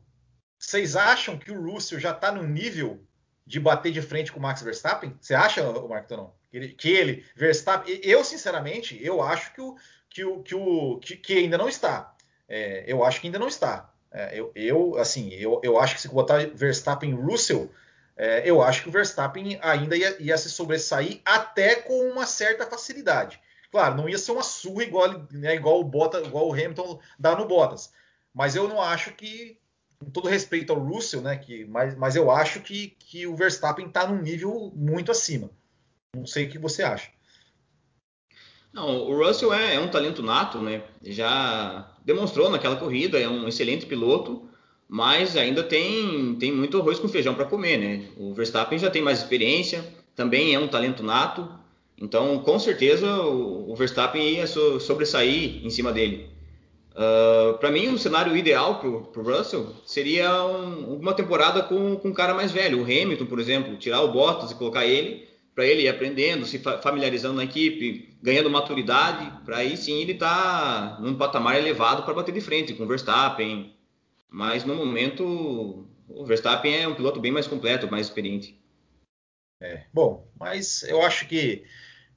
[0.59, 3.03] vocês acham que o Russell já está no nível
[3.47, 5.17] de bater de frente com o Max Verstappen?
[5.21, 6.31] Você acha, Marco Tonon?
[6.51, 9.77] Que ele, que ele, Verstappen, eu sinceramente, eu acho que o
[10.11, 12.15] que, o, que, o, que, que ainda não está.
[12.49, 13.91] É, eu acho que ainda não está.
[14.11, 17.71] É, eu, eu, assim, eu, eu acho que se botar Verstappen e Russell,
[18.17, 22.67] é, eu acho que o Verstappen ainda ia, ia, se sobressair até com uma certa
[22.67, 23.41] facilidade.
[23.71, 27.37] Claro, não ia ser uma surra igual, né, igual, o Bottas, igual o Hamilton dá
[27.37, 27.93] no Bottas.
[28.35, 29.57] Mas eu não acho que,
[29.99, 33.87] com todo respeito ao Russell, né, que, mas, mas eu acho que, que o Verstappen
[33.87, 35.51] está num nível muito acima.
[36.15, 37.11] Não sei o que você acha.
[38.73, 40.83] Não, o Russell é, é um talento nato, né?
[41.03, 44.49] Já demonstrou naquela corrida, é um excelente piloto
[44.93, 48.09] mas ainda tem, tem muito arroz com feijão para comer, né?
[48.17, 49.85] O Verstappen já tem mais experiência,
[50.17, 51.49] também é um talento nato,
[51.97, 56.29] então com certeza o, o Verstappen ia so, sobressair em cima dele.
[56.91, 61.95] Uh, para mim, o um cenário ideal para o Russell seria um, uma temporada com,
[61.95, 65.29] com um cara mais velho, o Hamilton, por exemplo, tirar o Bottas e colocar ele,
[65.55, 70.97] para ele ir aprendendo, se familiarizando na equipe, ganhando maturidade, para aí sim ele estar
[70.97, 73.75] tá num patamar elevado para bater de frente com o Verstappen,
[74.29, 78.61] mas no momento o Verstappen é um piloto bem mais completo, mais experiente.
[79.61, 81.65] É, bom, mas eu acho que,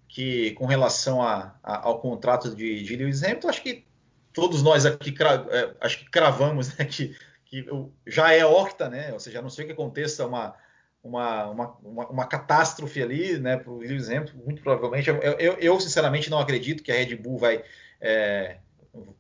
[0.08, 3.86] que com relação a, a, ao contrato de, de, Lewis Hamilton, acho que
[4.34, 7.66] todos nós aqui cra, é, acho que cravamos né, que, que
[8.08, 9.12] já é octa, né?
[9.12, 10.56] Ou seja, a não sei que aconteça uma,
[11.04, 15.10] uma, uma, uma, uma catástrofe ali, né, para o Lewis Hamilton, muito provavelmente.
[15.10, 17.64] Eu, eu, eu, sinceramente não acredito que a Red Bull vai,
[18.00, 18.58] é,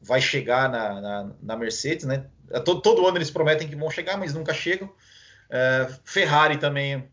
[0.01, 2.25] vai chegar na, na, na Mercedes, né?
[2.63, 4.89] Todo, todo, ano eles prometem que vão chegar, mas nunca chegam.
[5.49, 7.09] É, Ferrari também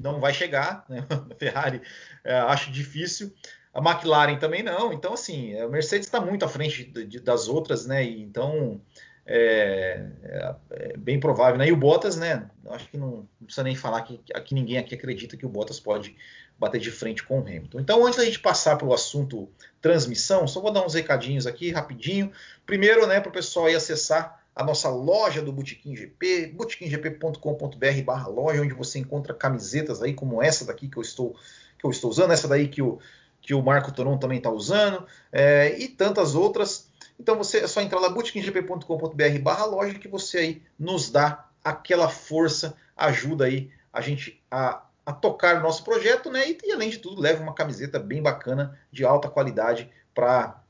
[0.00, 1.06] não vai chegar, né?
[1.38, 1.80] Ferrari
[2.22, 3.32] é, acho difícil.
[3.72, 4.92] A McLaren também não.
[4.92, 8.04] Então, assim, a Mercedes está muito à frente de, de, das outras, né?
[8.04, 8.80] E, então,
[9.26, 11.58] é, é, é, bem provável.
[11.58, 11.68] Né?
[11.68, 12.48] E o Bottas, né?
[12.70, 15.80] Acho que não, não, precisa nem falar que aqui ninguém aqui acredita que o Bottas
[15.80, 16.16] pode
[16.58, 17.80] bater de frente com o Hamilton.
[17.80, 19.48] Então, antes da gente passar para o assunto
[19.80, 22.32] transmissão, só vou dar uns recadinhos aqui rapidinho.
[22.64, 28.62] Primeiro, né, para o pessoal acessar a nossa loja do Botequim GP, botequimgp.com.br barra loja,
[28.62, 31.36] onde você encontra camisetas aí como essa daqui que eu estou,
[31.78, 32.98] que eu estou usando, essa daí que o,
[33.42, 36.88] que o Marco Toron também está usando, é, e tantas outras.
[37.18, 42.08] Então você é só entrar lá botequimgp.com.br barra loja que você aí nos dá aquela
[42.08, 46.50] força, ajuda aí a gente a, a tocar o nosso projeto, né?
[46.50, 50.60] E, e, além de tudo, leva uma camiseta bem bacana, de alta qualidade para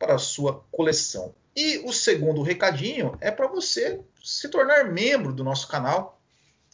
[0.00, 1.34] a sua coleção.
[1.56, 6.20] E o segundo recadinho é para você se tornar membro do nosso canal.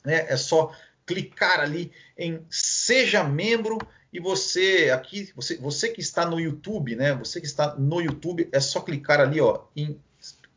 [0.05, 0.27] Né?
[0.29, 0.75] É só
[1.07, 3.79] clicar ali em Seja Membro
[4.15, 7.13] e você aqui, você, você que está no YouTube, né?
[7.15, 10.01] Você que está no YouTube, é só clicar ali, ó, em,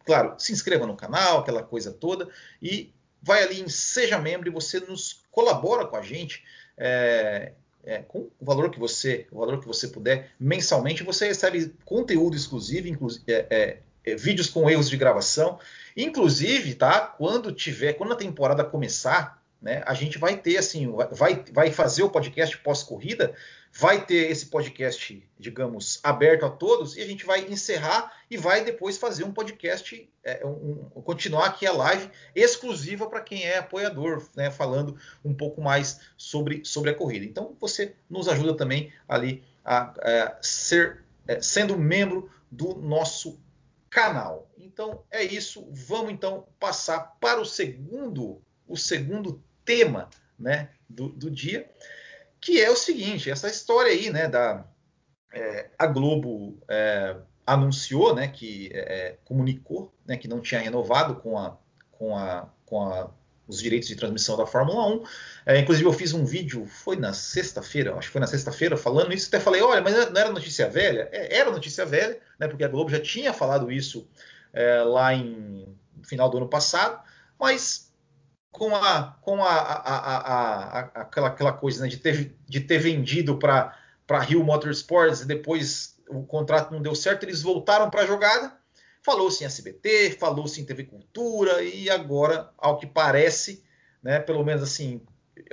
[0.05, 2.29] claro, se inscreva no canal, aquela coisa toda,
[2.61, 6.43] e vai ali em Seja Membro e você nos colabora com a gente.
[6.77, 11.73] É, é, com o valor que você o valor que você puder mensalmente você recebe
[11.85, 15.59] conteúdo exclusivo inclusive é, é é, vídeos com erros de gravação.
[15.95, 17.01] Inclusive, tá?
[17.01, 22.03] Quando tiver, quando a temporada começar, né, a gente vai ter assim, vai, vai fazer
[22.03, 23.33] o podcast pós-corrida,
[23.71, 28.63] vai ter esse podcast, digamos, aberto a todos, e a gente vai encerrar e vai
[28.63, 33.57] depois fazer um podcast, é, um, um, continuar aqui a live exclusiva para quem é
[33.57, 37.25] apoiador, né, falando um pouco mais sobre, sobre a corrida.
[37.25, 43.39] Então você nos ajuda também ali a, a é, ser é, sendo membro do nosso
[43.89, 44.49] canal.
[44.57, 45.67] Então é isso.
[45.71, 51.69] Vamos então passar para o segundo, o segundo tema, né, do, do dia,
[52.39, 54.65] que é o seguinte: essa história aí, né, da
[55.31, 61.37] é, a Globo é, anunciou, né, que é, comunicou, né, que não tinha renovado com
[61.37, 61.57] a
[61.91, 63.11] com a com a
[63.47, 65.03] os direitos de transmissão da Fórmula 1.
[65.45, 69.13] É, inclusive, eu fiz um vídeo, foi na sexta-feira, acho que foi na sexta-feira, falando
[69.13, 69.27] isso.
[69.29, 71.07] Até falei: olha, mas não era notícia velha?
[71.11, 74.07] É, era notícia velha, né, porque a Globo já tinha falado isso
[74.53, 75.65] é, lá em
[76.03, 77.01] final do ano passado,
[77.39, 77.86] mas
[78.57, 83.37] com a com a, a, a, aquela, aquela coisa né, de, ter, de ter vendido
[83.37, 88.51] para Rio Motorsports e depois o contrato não deu certo, eles voltaram para a jogada.
[89.03, 93.63] Falou-se em SBT, falou-se em TV Cultura e agora, ao que parece,
[94.01, 95.01] né, pelo menos assim,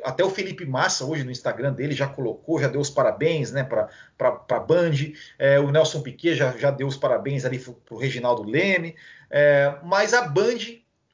[0.03, 3.63] até o Felipe Massa hoje no Instagram dele já colocou, já deu os parabéns né,
[3.63, 3.89] para
[4.19, 4.93] a Band,
[5.39, 8.97] é, o Nelson Piquet já, já deu os parabéns ali para o Reginaldo Leme,
[9.31, 10.59] é, mas a Band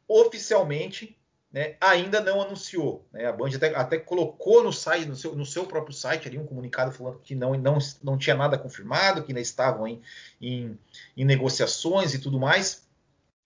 [0.06, 1.19] oficialmente
[1.52, 3.06] né, ainda não anunciou.
[3.12, 3.26] Né?
[3.26, 6.46] A Band até, até, colocou no site, no seu, no seu, próprio site ali um
[6.46, 10.00] comunicado falando que não, não, não tinha nada confirmado, que ainda estavam em,
[10.40, 10.78] em,
[11.16, 12.88] em negociações e tudo mais.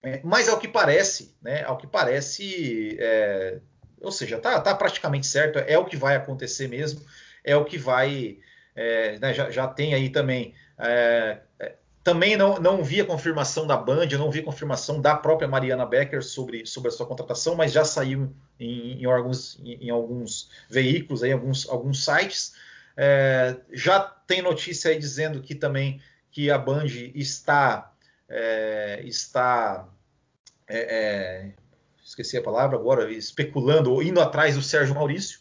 [0.03, 3.59] É, mas ao que parece, né, ao que parece, é,
[3.99, 7.03] ou seja, está tá praticamente certo, é o que vai acontecer mesmo,
[7.43, 8.37] é o que vai.
[8.75, 11.39] É, né, já, já, tem aí também é,
[12.05, 15.87] também não, não vi a confirmação da Band, não vi a confirmação da própria Mariana
[15.87, 20.51] Becker sobre, sobre a sua contratação, mas já saiu em, em alguns, em, em, alguns
[20.69, 22.53] veículos, em alguns, alguns sites.
[22.95, 27.91] É, já tem notícia aí dizendo que também que a Band está
[28.29, 29.89] é, está
[30.67, 31.51] é, é
[32.03, 35.39] esqueci a palavra agora, especulando ou indo atrás do Sérgio Maurício,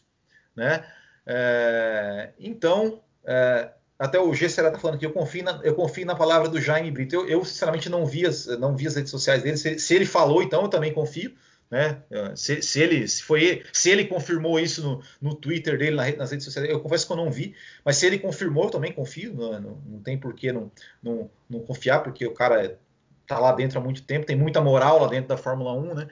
[0.56, 0.82] né?
[1.26, 3.70] É, então é,
[4.04, 6.60] até o G será tá falando que eu confio na, eu confio na palavra do
[6.60, 7.14] Jaime Brito.
[7.14, 9.56] Eu, eu sinceramente não vi as, não vi as redes sociais dele.
[9.56, 11.34] Se, se ele falou, então eu também confio.
[11.70, 12.02] Né?
[12.36, 16.44] Se, se, ele se foi se ele confirmou isso no, no Twitter dele nas redes
[16.44, 19.32] sociais, eu confesso que eu não vi, mas se ele confirmou, eu também confio.
[19.32, 20.70] Não, não, não tem por que não,
[21.02, 22.78] não, não, confiar, porque o cara
[23.26, 26.08] tá lá dentro há muito tempo, tem muita moral lá dentro da Fórmula 1, né?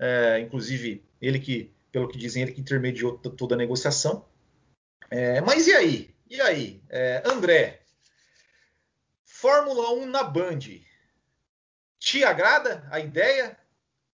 [0.00, 4.26] É, inclusive ele que, pelo que dizem, ele que intermediou toda a negociação.
[5.08, 6.15] É, mas e aí?
[6.28, 7.82] E aí, é, André,
[9.24, 10.58] Fórmula 1 na Band,
[11.98, 13.56] te agrada a ideia?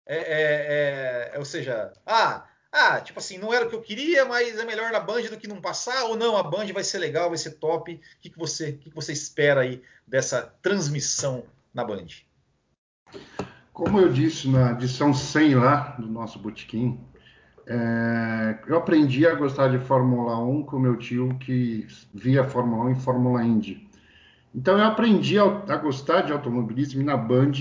[0.06, 4.24] É, é, é, ou seja, ah, ah, tipo assim, não era o que eu queria,
[4.24, 7.00] mas é melhor na Band do que não passar, ou não, a Band vai ser
[7.00, 7.93] legal, vai ser top.
[7.93, 11.43] O que, que, você, o que, que você espera aí dessa transmissão
[11.74, 12.08] na Band?
[13.74, 17.00] Como eu disse na edição 100 lá do nosso botequim,
[17.69, 22.91] é, eu aprendi a gostar de Fórmula 1 com meu tio que via Fórmula 1
[22.91, 23.86] e Fórmula Indy.
[24.56, 27.51] Então eu aprendi a, a, gostar de automobilismo na Band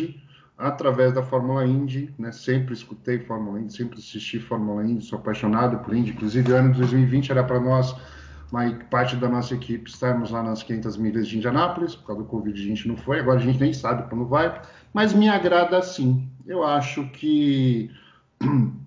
[0.57, 2.31] através da Fórmula Indy, né?
[2.31, 6.13] Sempre escutei Fórmula Indy, sempre assisti Fórmula Indy, sou apaixonado por Indy.
[6.13, 7.93] Inclusive, ano de 2020 era para nós,
[8.53, 11.97] uma parte da nossa equipe, estarmos lá nas 500 milhas de Indianápolis.
[11.97, 13.19] Por causa do Covid, a gente não foi.
[13.19, 14.63] Agora a gente nem sabe quando vai,
[14.95, 16.31] mas me agrada sim.
[16.47, 17.91] Eu acho que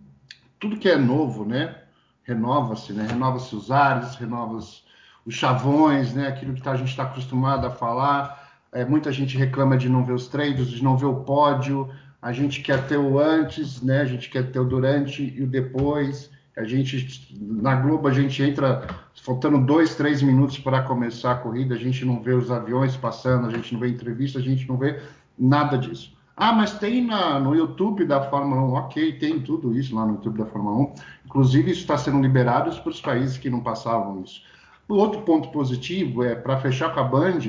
[0.59, 1.75] tudo que é novo, né?
[2.23, 3.07] Renova-se, né?
[3.09, 4.81] Renova-se os ares, renova-se
[5.25, 6.27] os chavões, né?
[6.27, 8.49] Aquilo que tá, a gente está acostumado a falar.
[8.71, 11.89] É, muita gente reclama de não ver os treinos, de não ver o pódio.
[12.21, 14.01] A gente quer ter o antes, né?
[14.01, 16.29] A gente quer ter o durante e o depois.
[16.55, 18.85] A gente na Globo a gente entra
[19.23, 21.73] faltando dois, três minutos para começar a corrida.
[21.73, 24.77] A gente não vê os aviões passando, a gente não vê entrevista, a gente não
[24.77, 25.01] vê
[25.37, 26.18] nada disso.
[26.41, 28.73] Ah, mas tem na, no YouTube da Fórmula 1.
[28.75, 30.93] Ok, tem tudo isso lá no YouTube da Fórmula 1.
[31.25, 34.41] Inclusive, isso está sendo liberado para os países que não passavam isso.
[34.87, 37.39] O outro ponto positivo é, para fechar com a Band,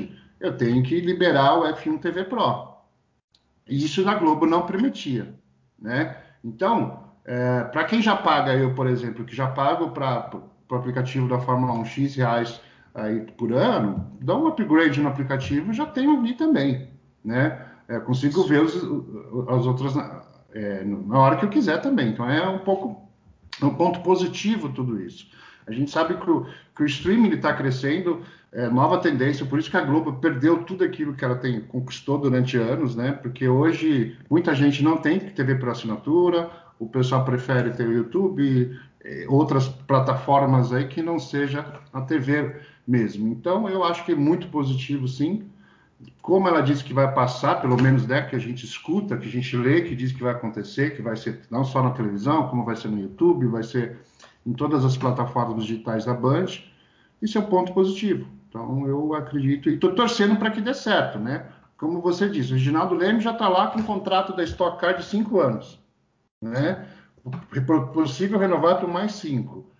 [0.41, 2.67] eu tenho que liberar o F1 TV Pro.
[3.65, 5.35] E isso na Globo não permitia.
[5.79, 6.17] Né?
[6.43, 10.29] Então, é, para quem já paga, eu, por exemplo, que já pago para
[10.69, 12.59] o aplicativo da Fórmula 1 X reais
[12.93, 16.89] aí por ano, dá um upgrade no aplicativo, já tenho ali também.
[17.23, 17.70] Né?
[17.87, 19.93] É, consigo ver os, as outras
[20.53, 22.09] é, na hora que eu quiser também.
[22.09, 23.09] Então é um pouco
[23.61, 25.27] é um ponto positivo tudo isso.
[25.67, 29.69] A gente sabe que o, que o streaming está crescendo, é, nova tendência, por isso
[29.69, 33.11] que a Globo perdeu tudo aquilo que ela tem conquistou durante anos, né?
[33.11, 38.77] Porque hoje muita gente não tem TV por assinatura, o pessoal prefere ter o YouTube,
[39.03, 42.55] eh, outras plataformas aí que não seja a TV
[42.87, 43.27] mesmo.
[43.27, 45.43] Então eu acho que é muito positivo, sim.
[46.21, 49.31] Como ela disse que vai passar, pelo menos né, que a gente escuta, que a
[49.31, 52.63] gente lê, que diz que vai acontecer, que vai ser não só na televisão, como
[52.63, 53.99] vai ser no YouTube, vai ser
[54.45, 56.47] em todas as plataformas digitais da Band,
[57.21, 58.27] isso é um ponto positivo.
[58.49, 61.45] Então, eu acredito e estou torcendo para que dê certo, né?
[61.77, 64.97] Como você disse, o Reginaldo Leme já está lá com um contrato da Stock Car
[64.97, 65.79] de cinco anos,
[66.41, 66.85] né?
[67.93, 69.70] Possível renovar por mais cinco.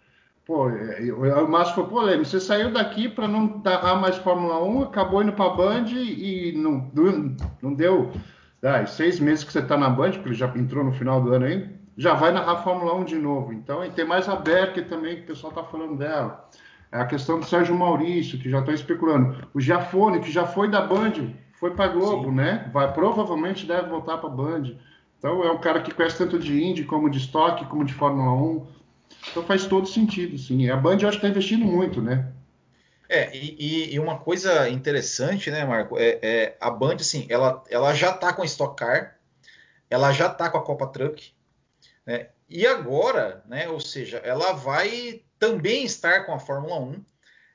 [0.52, 1.00] Pô, é,
[1.42, 5.24] o Márcio falou, pô, Leme, você saiu daqui para não dar mais Fórmula 1, acabou
[5.24, 6.92] indo para a Band e não,
[7.62, 8.12] não deu
[8.62, 11.32] ah, seis meses que você está na Band, porque ele já entrou no final do
[11.32, 13.54] ano ainda, já vai narrar Fórmula 1 de novo.
[13.54, 16.50] Então, e tem mais a Berke também, que o pessoal está falando dela.
[16.92, 19.48] É a questão do Sérgio Maurício, que já está especulando.
[19.54, 21.14] O Giafone, que já foi da Band,
[21.62, 22.36] foi para Globo, Sim.
[22.36, 22.70] né?
[22.74, 24.76] Vai, provavelmente deve voltar para a Band.
[25.18, 28.34] Então é um cara que conhece tanto de Indy, como de estoque, como de Fórmula
[28.34, 28.81] 1.
[29.30, 30.70] Então faz todo sentido, sim.
[30.70, 32.32] A Band eu acho que está investindo muito, né?
[33.08, 35.98] É, e, e, uma coisa interessante, né, Marco?
[35.98, 39.20] É, é, a Band, assim, ela, ela já está com a Stock Car,
[39.90, 41.34] ela já está com a Copa Truck,
[42.06, 42.30] né?
[42.50, 47.06] E agora, né, ou seja, ela vai também estar com a Fórmula 1.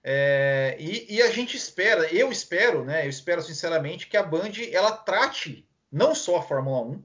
[0.04, 3.04] É, e, e, a gente espera, eu espero, né?
[3.04, 7.02] Eu espero sinceramente que a Band ela trate não só a Fórmula 1,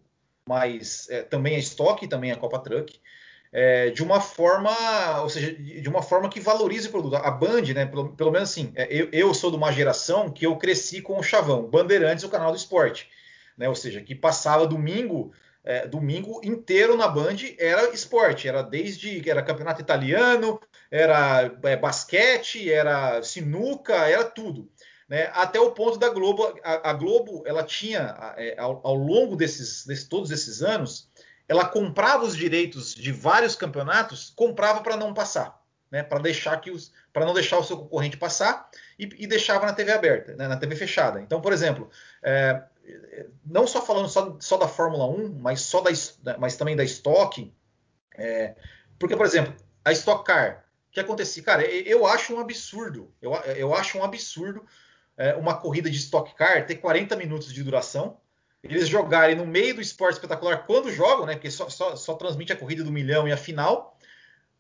[0.48, 3.01] mas é, também a Stock, também a Copa Truck,
[3.52, 7.16] é, de uma forma, ou seja, de uma forma que valorize o produto.
[7.16, 7.86] A Band, né?
[7.86, 11.20] Pelo, pelo menos assim, é, eu, eu, sou de uma geração que eu cresci com
[11.20, 13.10] o Chavão, Bandeirantes, o canal do esporte,
[13.58, 13.68] né?
[13.68, 15.34] Ou seja, que passava domingo
[15.64, 20.60] é, domingo inteiro na Band era esporte, era desde era campeonato italiano,
[20.90, 24.70] era é, basquete, era sinuca, era tudo.
[25.08, 25.30] Né?
[25.34, 29.86] Até o ponto da Globo, a, a Globo ela tinha é, ao, ao, longo desses,
[29.86, 31.10] desses, todos esses anos,
[31.52, 35.62] ela comprava os direitos de vários campeonatos, comprava para não passar,
[35.92, 36.02] né?
[36.02, 39.74] para deixar que os, para não deixar o seu concorrente passar e, e deixava na
[39.74, 40.48] TV aberta, né?
[40.48, 41.20] na TV fechada.
[41.20, 41.90] Então, por exemplo,
[42.24, 42.64] é,
[43.46, 45.92] não só falando só, só, da Fórmula 1, mas, só da,
[46.38, 47.54] mas também da Stock.
[48.16, 48.56] É,
[48.98, 51.44] porque, por exemplo, a Stock Car, o que acontecia?
[51.44, 53.14] Cara, eu acho um absurdo.
[53.22, 54.66] Eu, eu acho um absurdo
[55.18, 58.22] é, uma corrida de Stock Car ter 40 minutos de duração.
[58.64, 61.34] Eles jogarem no meio do esporte espetacular quando jogam, né?
[61.34, 63.98] Porque só, só, só transmite a corrida do milhão e a final.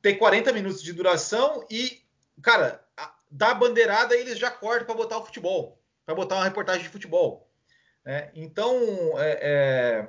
[0.01, 2.01] Ter 40 minutos de duração e,
[2.41, 6.81] cara, a, da bandeirada eles já cortam para botar o futebol, para botar uma reportagem
[6.81, 7.47] de futebol.
[8.03, 8.31] Né?
[8.33, 8.75] Então,
[9.19, 10.07] é,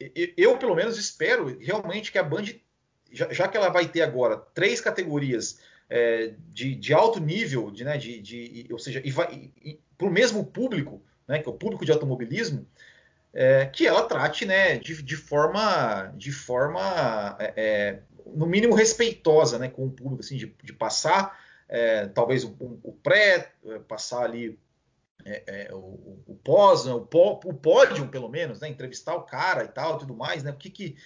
[0.00, 2.44] é, eu pelo menos espero realmente que a Band,
[3.12, 7.84] já, já que ela vai ter agora três categorias é, de, de, alto nível, de,
[7.84, 9.02] né, de, de, ou seja,
[9.96, 12.66] para o mesmo público, né, que é o público de automobilismo,
[13.32, 18.02] é, que ela trate né, de, de forma, de forma é, é
[18.34, 22.92] no mínimo respeitosa né, com o público, assim, de, de passar é, talvez o, o,
[23.02, 23.52] pré,
[23.88, 24.58] passar ali
[25.24, 29.64] é, é, o, o, pós, né, o, o pódio, pelo menos, né, entrevistar o cara
[29.64, 30.52] e tal, tudo mais, né?
[30.52, 30.96] O que, que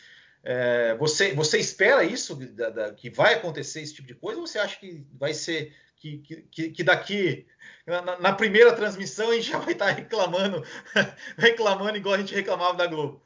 [0.45, 4.47] é, você, você espera isso, da, da, que vai acontecer esse tipo de coisa, ou
[4.47, 7.47] você acha que vai ser que, que, que daqui
[7.87, 10.65] na, na, primeira transmissão a gente já vai estar reclamando,
[11.37, 13.23] reclamando igual a gente reclamava da Globo?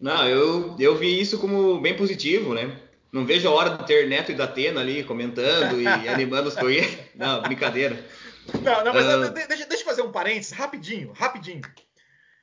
[0.00, 2.80] Não, eu, eu vi isso como bem positivo, né?
[3.12, 6.56] Não vejo a hora de ter Neto e da Atena ali comentando e animando os
[6.56, 6.98] corridas.
[7.14, 8.04] Não, brincadeira.
[8.62, 9.32] Não, não, mas uh...
[9.32, 11.60] deixa, deixa eu fazer um parênteses, rapidinho, rapidinho.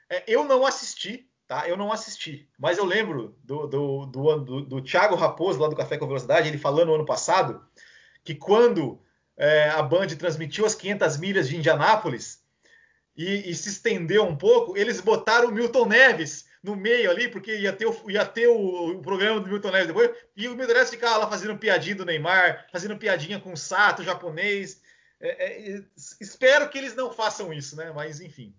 [0.10, 1.68] É, eu não assisti, tá?
[1.68, 5.76] Eu não assisti, mas eu lembro do, do, do, do, do Thiago Raposo, lá do
[5.76, 7.62] Café com Velocidade, ele falando no ano passado
[8.24, 9.02] que quando
[9.38, 12.44] é, a Band transmitiu as 500 milhas de Indianápolis
[13.16, 17.58] e, e, se estendeu um pouco, eles botaram o Milton Neves no meio ali, porque
[17.58, 20.74] ia ter o, ia ter o, o programa do Milton Neves depois, e o Milton
[20.74, 24.82] Neves ficava lá fazendo piadinha do Neymar, fazendo piadinha com o Sato japonês.
[25.20, 25.84] É, é,
[26.22, 27.92] espero que eles não façam isso, né?
[27.94, 28.56] Mas enfim,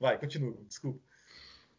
[0.00, 1.00] vai, continua, desculpa.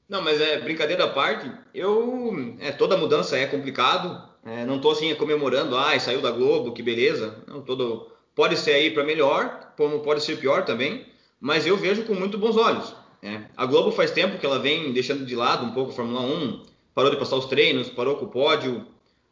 [0.08, 1.50] Não, mas é brincadeira à parte.
[1.74, 4.22] Eu, é, toda mudança é complicado.
[4.46, 7.44] É, não estou assim comemorando, ah, saiu da Globo, que beleza.
[7.48, 11.06] Não, todo pode ser aí para melhor, como pode ser pior também.
[11.40, 12.94] Mas eu vejo com muito bons olhos.
[13.22, 16.22] É, a Globo faz tempo que ela vem deixando de lado um pouco a Fórmula
[16.22, 18.86] 1, parou de passar os treinos, parou com o pódio.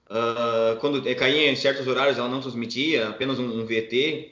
[0.10, 4.32] Uh, quando caía em certos horários ela não transmitia, apenas um, um VT.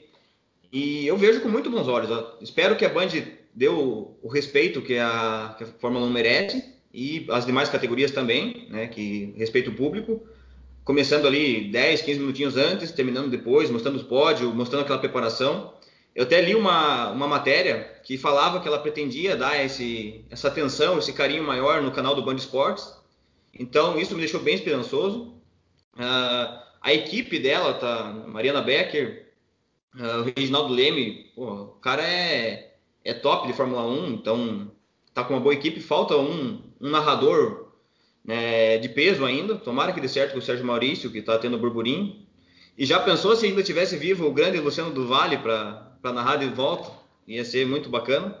[0.72, 2.10] E eu vejo com muito bons olhos.
[2.40, 3.08] espero que a Band
[3.54, 8.66] dê o, respeito que a, que a, Fórmula 1 merece e as demais categorias também,
[8.70, 10.22] né, que respeito o público.
[10.84, 15.74] começando ali 10, 15 minutinhos antes, terminando depois, mostrando os pódios, mostrando aquela preparação.
[16.14, 20.98] Eu até li uma, uma matéria que falava que ela pretendia dar esse, essa atenção,
[20.98, 22.92] esse carinho maior no canal do Band Esportes.
[23.54, 25.40] Então, isso me deixou bem esperançoso.
[25.94, 28.12] Uh, a equipe dela, tá?
[28.26, 29.32] Mariana Becker,
[29.94, 32.69] uh, o Reginaldo Leme, pô, o cara é,
[33.04, 34.70] é top de Fórmula 1, então
[35.14, 35.80] tá com uma boa equipe.
[35.80, 37.68] Falta um, um narrador
[38.24, 39.54] né, de peso ainda.
[39.56, 42.16] Tomara que dê certo com o Sérgio Maurício, que está tendo burburinho.
[42.76, 46.46] E já pensou se ainda tivesse vivo o grande Luciano do Vale para narrar de
[46.46, 46.90] volta?
[47.26, 48.36] Ia ser muito bacana.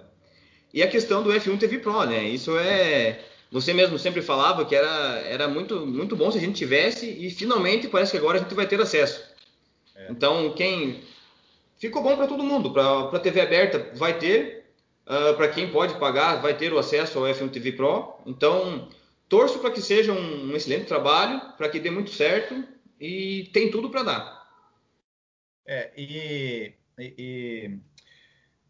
[0.72, 2.24] E a questão do F1 TV Pro, né?
[2.24, 3.20] Isso é.
[3.50, 7.28] Você mesmo sempre falava que era, era muito, muito bom se a gente tivesse, e
[7.30, 9.22] finalmente parece que agora a gente vai ter acesso.
[9.96, 10.06] É.
[10.10, 11.02] Então, quem.
[11.80, 12.72] Ficou bom para todo mundo.
[12.72, 14.60] Para a TV aberta, vai ter.
[15.06, 18.16] Uh, ah, para quem pode pagar, vai ter o acesso ao F1 TV Pro.
[18.26, 18.88] Então,
[19.28, 22.62] torço para que seja um, um excelente trabalho, para que dê muito certo
[23.00, 24.50] e tem tudo para dar.
[25.66, 27.78] É, e, e, e,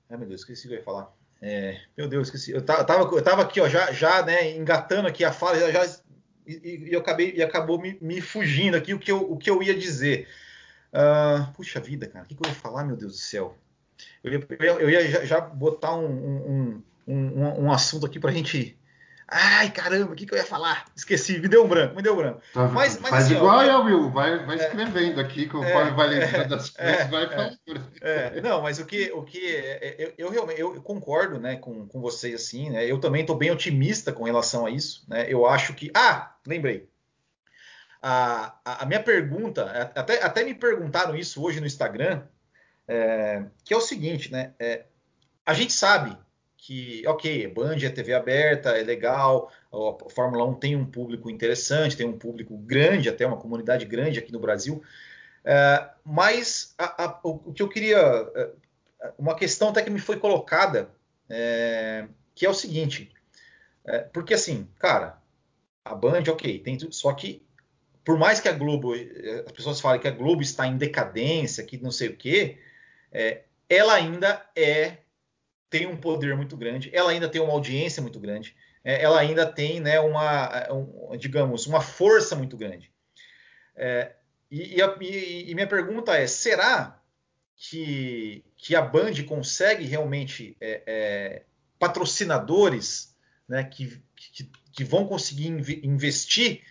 [0.08, 1.12] Ai, meu Deus, esqueci o que eu ia falar.
[1.42, 2.52] É, meu Deus, esqueci.
[2.52, 6.00] Eu tava, eu tava aqui, ó, já, já né, engatando aqui a fala, já, já
[6.46, 9.50] e, e, eu acabei e acabou me, me, fugindo aqui o que eu, o que
[9.50, 10.28] eu ia dizer.
[10.92, 13.56] Uh, puxa vida, cara, o que, que, eu ia falar, meu Deus do céu?
[14.24, 18.34] Eu ia, eu ia já, já, botar um, um, um, um assunto aqui para a
[18.34, 18.78] gente
[19.32, 20.86] Ai, caramba, o que, que eu ia falar?
[20.96, 22.40] Esqueci, me deu um branco, me deu um branco.
[22.52, 25.90] Tá, mas, mas, faz assim, igual ó, eu, Will, vai, vai é, escrevendo aqui, conforme
[25.90, 27.58] é, vai lembrando das coisas, é, vai falando.
[28.00, 29.38] É, não, mas o que, o que
[29.98, 32.84] eu, eu realmente eu concordo né, com, com vocês assim, né?
[32.84, 35.04] Eu também estou bem otimista com relação a isso.
[35.06, 35.26] Né?
[35.28, 35.92] Eu acho que.
[35.94, 36.88] Ah, lembrei.
[38.02, 42.22] A, a, minha pergunta, até, até me perguntaram isso hoje no Instagram,
[42.88, 44.54] é, que é o seguinte, né?
[44.58, 44.84] É,
[45.44, 46.16] a gente sabe
[46.56, 51.96] que, ok, Band é TV aberta, é legal, a Fórmula 1 tem um público interessante,
[51.96, 54.82] tem um público grande, até uma comunidade grande aqui no Brasil,
[55.44, 58.50] é, mas a, a, o, que eu queria, é,
[59.18, 60.90] uma questão até que me foi colocada,
[61.28, 63.12] é, que é o seguinte,
[63.84, 65.18] é, porque assim, cara,
[65.84, 67.42] a Band, ok, tem só que
[68.04, 71.64] por mais que a Globo, é, as pessoas falem que a Globo está em decadência,
[71.64, 72.58] que não sei o quê,
[73.12, 74.98] é, ela ainda é
[75.68, 79.46] tem um poder muito grande, ela ainda tem uma audiência muito grande, é, ela ainda
[79.46, 82.90] tem, né, uma, um, digamos, uma força muito grande.
[83.76, 84.12] É,
[84.50, 87.00] e, e, a, e, minha pergunta é: será
[87.54, 91.42] que, que a Band consegue realmente é, é
[91.78, 93.16] patrocinadores
[93.48, 95.48] né, que, que, que, vão conseguir
[95.82, 96.62] investir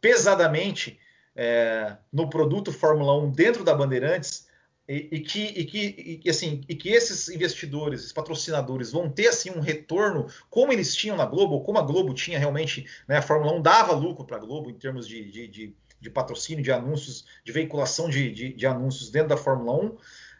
[0.00, 0.98] pesadamente
[1.34, 4.48] é, no produto Fórmula 1 dentro da Bandeirantes
[4.88, 9.28] e, e, que, e, que, e, assim, e que esses investidores, esses patrocinadores vão ter
[9.28, 13.22] assim um retorno como eles tinham na Globo, como a Globo tinha realmente, né, a
[13.22, 16.72] Fórmula 1 dava lucro para a Globo em termos de, de, de, de, patrocínio, de
[16.72, 19.96] anúncios, de veiculação de, de anúncios dentro da Fórmula 1.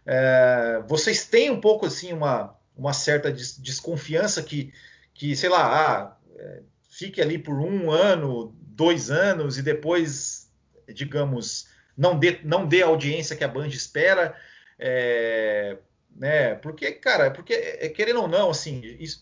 [0.07, 4.73] É, vocês têm um pouco assim uma, uma certa des, desconfiança que,
[5.13, 10.49] que sei lá, ah, é, fique ali por um ano, dois anos e depois,
[10.95, 11.67] digamos,
[11.97, 14.37] não dê, não dê a audiência que a Band espera.
[14.79, 15.77] É,
[16.15, 16.55] né?
[16.55, 19.21] Porque, cara, porque é, querendo ou não, assim, isso,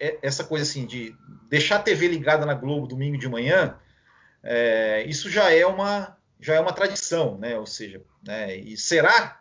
[0.00, 1.14] é, essa coisa assim de
[1.48, 3.76] deixar a TV ligada na Globo domingo de manhã,
[4.40, 7.58] é, isso já é uma já é uma tradição, né?
[7.58, 8.56] Ou seja, né?
[8.56, 9.40] E será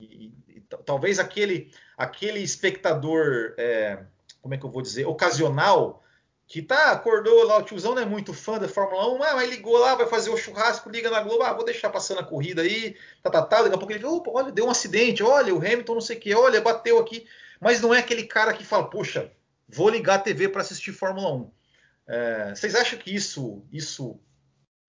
[0.00, 4.02] e, e, talvez aquele aquele espectador, é,
[4.40, 6.03] como é que eu vou dizer, ocasional
[6.46, 9.50] que tá, acordou lá, o tiozão não é muito fã da Fórmula 1, ah, mas
[9.50, 12.62] ligou lá, vai fazer o churrasco, liga na Globo, ah, vou deixar passando a corrida
[12.62, 15.58] aí, tá, tá, tá, daqui a pouco ele opa, olha, deu um acidente, olha, o
[15.58, 17.26] Hamilton não sei o que, olha, bateu aqui,
[17.60, 19.32] mas não é aquele cara que fala, poxa,
[19.68, 21.50] vou ligar a TV para assistir Fórmula 1.
[22.06, 24.20] É, vocês acham que isso, isso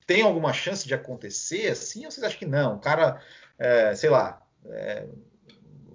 [0.05, 2.75] tem alguma chance de acontecer assim, ou vocês acham que não?
[2.75, 3.21] O cara,
[3.57, 5.07] é, sei lá, é,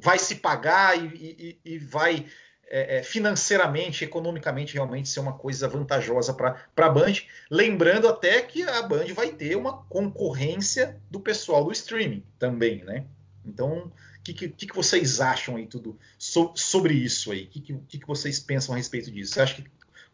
[0.00, 2.26] vai se pagar e, e, e vai
[2.70, 7.14] é, é, financeiramente, economicamente, realmente ser uma coisa vantajosa para a Band.
[7.50, 13.04] Lembrando até que a Band vai ter uma concorrência do pessoal do streaming também, né?
[13.44, 17.44] Então, o que, que, que, vocês acham aí tudo so, sobre isso aí?
[17.44, 19.34] O que, que, que, vocês pensam a respeito disso?
[19.34, 19.64] Você acha que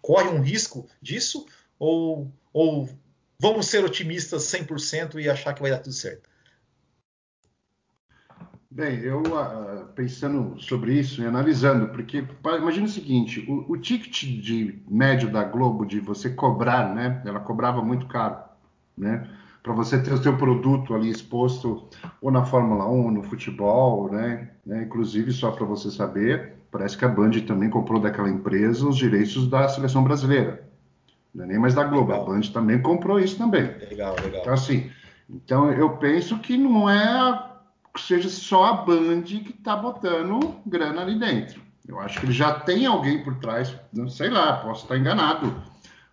[0.01, 1.47] corre um risco disso?
[1.79, 2.89] Ou, ou
[3.39, 6.31] vamos ser otimistas 100% e achar que vai dar tudo certo?
[8.71, 12.25] Bem, eu uh, pensando sobre isso e analisando, porque
[12.59, 17.23] imagina o seguinte: o, o, ticket de médio da Globo de você cobrar, né?
[17.25, 18.37] Ela cobrava muito caro,
[18.99, 19.29] né?
[19.62, 21.89] Para você ter o seu produto ali exposto
[22.21, 24.51] ou na Fórmula 1, ou no futebol, né?
[24.64, 24.83] né?
[24.83, 29.49] Inclusive, só para você saber, parece que a Band também comprou daquela empresa os direitos
[29.49, 30.69] da seleção brasileira.
[31.35, 32.23] Não é nem mais da Globo, legal.
[32.23, 33.62] a Band também comprou isso também.
[33.62, 34.43] Legal, legal.
[34.43, 34.91] Então, assim,
[35.29, 37.56] Então eu penso que não é
[38.01, 41.61] seja só a Band que está botando grana ali dentro.
[41.86, 45.55] Eu acho que ele já tem alguém por trás, não sei lá, posso estar enganado,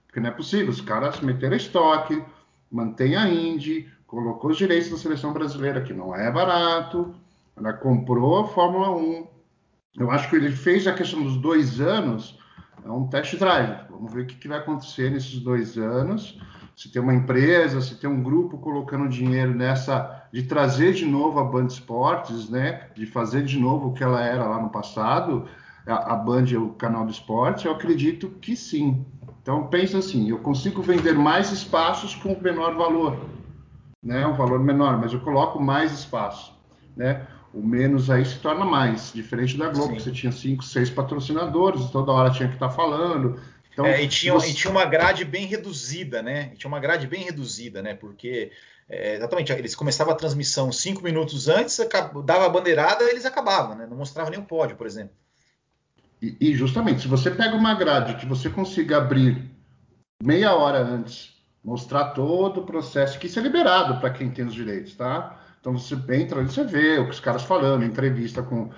[0.05, 0.69] porque não é possível.
[0.69, 2.23] Os caras meteram estoque,
[2.71, 7.15] mantém a Indy, colocou os direitos da seleção brasileira, que não é barato,
[7.57, 9.27] ela comprou a Fórmula 1.
[9.97, 12.37] Eu acho que ele fez a questão dos dois anos,
[12.85, 13.82] é um test drive.
[13.93, 16.39] Vamos ver o que, que vai acontecer nesses dois anos
[16.75, 21.39] se tem uma empresa, se tem um grupo colocando dinheiro nessa de trazer de novo
[21.39, 25.47] a Band Esportes, né, de fazer de novo o que ela era lá no passado,
[25.85, 29.05] a, a Band é o canal do esporte, eu acredito que sim.
[29.41, 33.19] Então pensa assim, eu consigo vender mais espaços com menor valor,
[34.01, 36.53] né, um valor menor, mas eu coloco mais espaço,
[36.95, 37.27] né?
[37.53, 39.95] O menos aí se torna mais, diferente da Globo, Sim.
[39.97, 43.39] que você tinha cinco, seis patrocinadores, toda hora tinha que estar tá falando,
[43.73, 44.49] então, é, e, tinha, você...
[44.49, 46.51] e tinha uma grade bem reduzida, né?
[46.53, 47.95] E tinha uma grade bem reduzida, né?
[47.95, 48.51] Porque
[48.87, 51.79] é, exatamente, eles começavam a transmissão cinco minutos antes,
[52.23, 53.87] dava a bandeirada, eles acabavam, né?
[53.89, 55.15] Não mostrava nem o pódio, por exemplo.
[56.21, 59.51] E, e, justamente, se você pega uma grade que você consiga abrir
[60.21, 64.53] meia hora antes, mostrar todo o processo, que isso é liberado para quem tem os
[64.53, 65.39] direitos, tá?
[65.59, 68.69] Então você entra ali, você vê o que os caras falando, entrevista com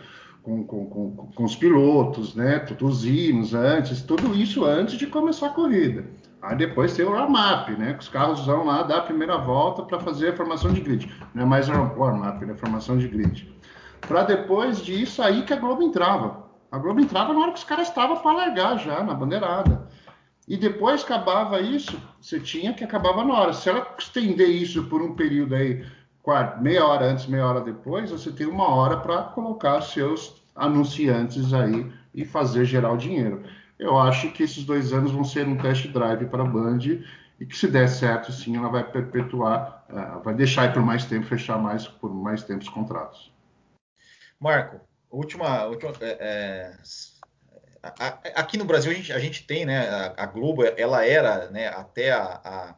[0.45, 2.59] com, com, com, com os pilotos, né?
[2.59, 6.05] Todos os hinos antes, tudo isso antes de começar a corrida.
[6.39, 7.93] Aí depois tem o warm-up, né?
[7.93, 11.11] Que os carros vão lá dar a primeira volta para fazer a formação de grid.
[11.33, 12.53] Não é mais warm-up, né?
[12.53, 13.51] Formação de grid.
[14.01, 16.45] Para depois disso aí que a Globo entrava.
[16.71, 19.89] A Globo entrava na hora que os caras estavam para largar já na bandeirada.
[20.47, 23.53] E depois acabava isso, você tinha que acabava na hora.
[23.53, 25.83] Se ela estender isso por um período aí
[26.59, 31.91] meia hora antes, meia hora depois, você tem uma hora para colocar seus anunciantes aí
[32.13, 33.43] e fazer gerar o dinheiro.
[33.77, 36.79] Eu acho que esses dois anos vão ser um test drive para a Band
[37.39, 41.27] e que se der certo, sim, ela vai perpetuar, uh, vai deixar por mais tempo,
[41.27, 43.33] fechar mais por mais tempo os contratos.
[44.39, 44.79] Marco,
[45.11, 46.73] última, última é,
[47.83, 51.49] é, aqui no Brasil a gente, a gente tem, né, a, a, Globo, ela era,
[51.51, 52.75] né, até a, a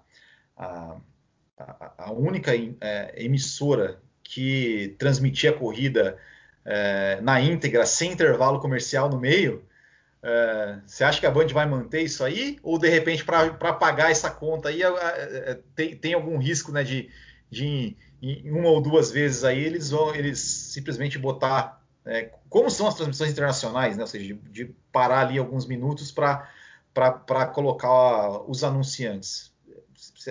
[0.58, 0.98] a,
[1.58, 6.18] a única é, emissora que transmitia a corrida
[6.64, 9.64] é, na íntegra, sem intervalo comercial no meio.
[10.22, 12.60] É, você acha que a Band vai manter isso aí?
[12.62, 17.10] Ou de repente, para pagar essa conta aí, é, tem, tem, algum risco né, de,
[17.49, 21.82] de em uma ou duas vezes aí eles vão eles simplesmente botar.
[22.05, 24.03] É, como são as transmissões internacionais, né?
[24.03, 29.53] Ou seja, de, de parar ali alguns minutos para colocar os anunciantes.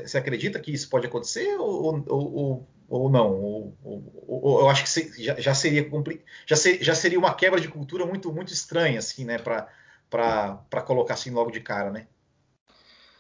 [0.05, 3.33] Você acredita que isso pode acontecer ou, ou, ou não?
[3.33, 5.89] Ou, ou, eu acho que já, já seria
[6.47, 9.39] já, ser, já seria uma quebra de cultura muito muito estranha assim, né?
[9.39, 12.07] Para colocar assim logo de cara, né?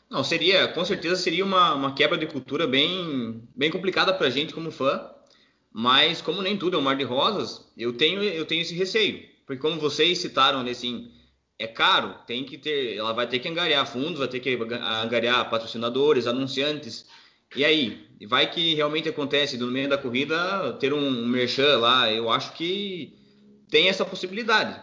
[0.08, 4.30] Não, seria, com certeza seria uma, uma quebra de cultura bem, bem complicada para a
[4.30, 5.10] gente como fã,
[5.72, 9.28] mas como nem tudo é um mar de rosas, eu tenho, eu tenho esse receio,
[9.44, 11.10] porque como vocês citaram, assim,
[11.58, 14.58] é caro, tem que ter, ela vai ter que angariar fundos, vai ter que
[15.02, 17.06] angariar patrocinadores, anunciantes.
[17.54, 22.30] E aí, vai que realmente acontece no meio da corrida ter um merchan lá, eu
[22.30, 23.14] acho que
[23.70, 24.78] tem essa possibilidade.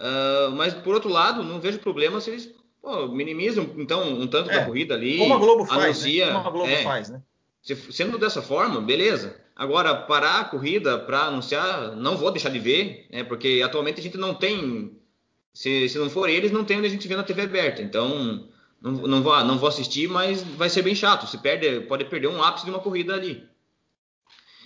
[0.00, 4.50] Uh, mas por outro lado, não vejo problema se eles pô, minimizam então um tanto
[4.50, 5.18] é, da corrida ali.
[5.18, 5.84] Como a Globo faz, né?
[5.84, 6.32] anuncia, né?
[6.32, 7.22] Como a Globo é, faz, né?
[7.62, 9.36] Sendo dessa forma, beleza.
[9.54, 13.22] Agora, parar a corrida para anunciar, não vou deixar de ver, né?
[13.22, 15.00] Porque atualmente a gente não tem
[15.52, 17.82] se, se não for eles, não tem onde a gente vê na TV aberta.
[17.82, 18.48] Então,
[18.80, 21.26] não, não, vou, não vou assistir, mas vai ser bem chato.
[21.26, 23.46] Se perde, pode perder um ápice de uma corrida ali.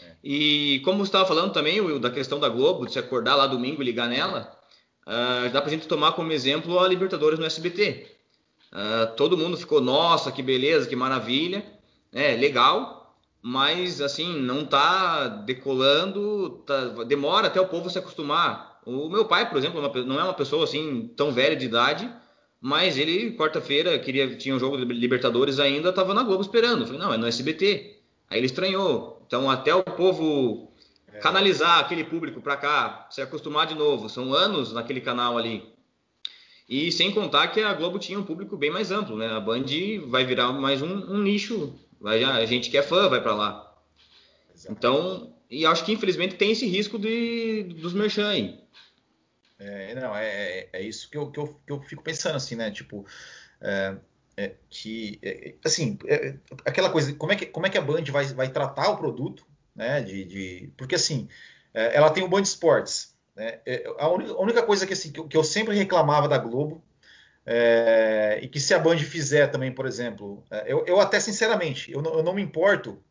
[0.02, 0.14] É.
[0.22, 3.46] E como você estava falando também, Will, da questão da Globo, de se acordar lá
[3.46, 4.56] domingo e ligar nela,
[5.06, 8.06] uh, dá para a gente tomar como exemplo a Libertadores no SBT.
[8.72, 11.64] Uh, ah, todo mundo ficou, nossa, que beleza, que maravilha.
[12.12, 19.10] É, legal, mas assim, não está decolando, tá, demora até o povo se acostumar o
[19.10, 22.08] meu pai, por exemplo, é não é uma pessoa assim tão velha de idade,
[22.60, 26.82] mas ele, quarta-feira, queria tinha um jogo de Libertadores ainda, estava na Globo esperando.
[26.82, 27.96] Eu falei, não, é no SBT.
[28.30, 29.22] Aí ele estranhou.
[29.26, 30.72] Então, até o povo
[31.12, 31.18] é.
[31.18, 35.64] canalizar aquele público para cá, se acostumar de novo, são anos naquele canal ali.
[36.68, 39.28] E sem contar que a Globo tinha um público bem mais amplo, né?
[39.28, 39.64] A Band
[40.06, 43.74] vai virar mais um, um nicho, vai, a gente que é fã vai para lá.
[44.54, 44.72] Exato.
[44.72, 48.65] Então, e acho que infelizmente tem esse risco de, dos merchan aí.
[49.58, 52.56] É, não, é, é, é isso que eu, que, eu, que eu fico pensando, assim,
[52.56, 52.70] né?
[52.70, 53.06] Tipo,
[53.60, 53.96] é,
[54.36, 56.34] é, que, é, assim, é,
[56.64, 59.46] aquela coisa, como é, que, como é que a Band vai, vai tratar o produto,
[59.74, 60.00] né?
[60.02, 61.28] De, de porque, assim,
[61.72, 63.60] ela tem o Band Esportes, né?
[63.98, 66.82] A, única, a única coisa que, assim, que eu, que, eu, sempre reclamava da Globo,
[68.40, 72.22] e que se a Band fizer também, por exemplo, eu, eu até, sinceramente, eu eu
[72.22, 73.02] não me importo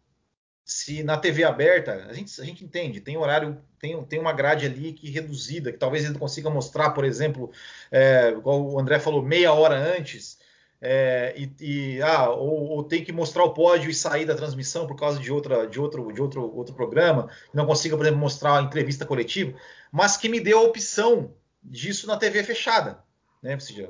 [0.66, 4.66] se na TV aberta, a gente, a gente entende, tem horário, tem, tem uma grade
[4.66, 7.51] ali que reduzida, que talvez ele consiga mostrar, por exemplo,
[7.91, 10.39] é, igual o André falou, meia hora antes,
[10.82, 14.88] é, e, e, ah, ou, ou, tem que mostrar o pódio e sair da transmissão
[14.88, 18.57] por causa de, outra, de, outro, de outro, outro programa, não consiga, por exemplo, mostrar
[18.57, 19.55] a entrevista coletiva,
[19.91, 21.32] mas que me deu a opção
[21.63, 23.03] disso na TV fechada.
[23.41, 23.53] Né?
[23.53, 23.89] Ou seja,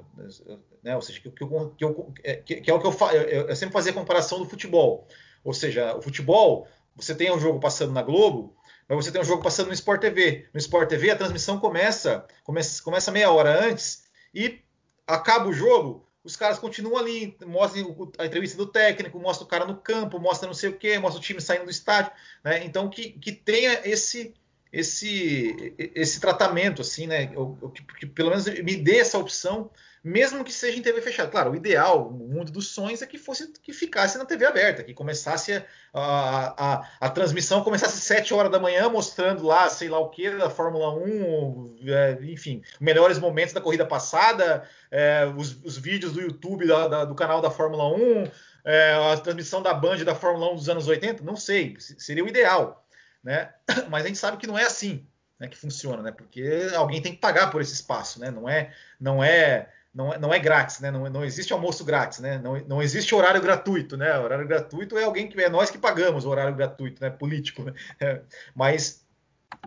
[0.83, 0.95] né?
[0.95, 2.13] Ou seja que, que, eu,
[2.45, 3.09] que, que, é o que eu.
[3.11, 5.07] Eu, eu sempre fazia a comparação do futebol.
[5.45, 8.57] Ou seja, o futebol, você tem um jogo passando na Globo,
[8.89, 10.49] mas você tem um jogo passando no Sport TV.
[10.51, 14.59] No Sport TV, a transmissão começa, começa, começa meia hora antes e
[15.05, 19.65] acaba o jogo, os caras continuam ali, mostram a entrevista do técnico, mostra o cara
[19.65, 22.11] no campo, mostra não sei o que, mostra o time saindo do estádio,
[22.43, 22.65] né?
[22.65, 24.33] Então que, que tenha esse
[24.71, 27.27] esse esse tratamento assim, né?
[27.27, 29.71] Que, que pelo menos me dê essa opção
[30.05, 31.31] mesmo que seja em TV fechada.
[31.31, 34.83] Claro, o ideal, o mundo dos sonhos é que fosse que ficasse na TV aberta,
[34.83, 39.89] que começasse a, a, a transmissão começasse às 7 horas da manhã, mostrando lá, sei
[39.89, 45.59] lá o que, da Fórmula 1, é, enfim, melhores momentos da corrida passada, é, os,
[45.63, 48.29] os, vídeos do YouTube da, da, do canal da Fórmula 1,
[48.63, 52.27] é, a transmissão da Band da Fórmula 1 dos anos 80, não sei, seria o
[52.27, 52.84] ideal,
[53.25, 53.49] né?
[53.89, 55.05] Mas a gente sabe que não é assim.
[55.37, 56.13] Né, que funciona, né?
[56.13, 58.31] Porque alguém tem que pagar por esse espaço, né?
[58.31, 60.89] Não é, não é não é, não é grátis, né?
[60.89, 62.37] Não, não existe almoço grátis, né?
[62.37, 64.17] Não, não existe horário gratuito, né?
[64.17, 67.09] O horário gratuito é alguém que é nós que pagamos o horário gratuito, né?
[67.09, 67.73] Político, né?
[67.99, 68.21] É,
[68.53, 69.05] mas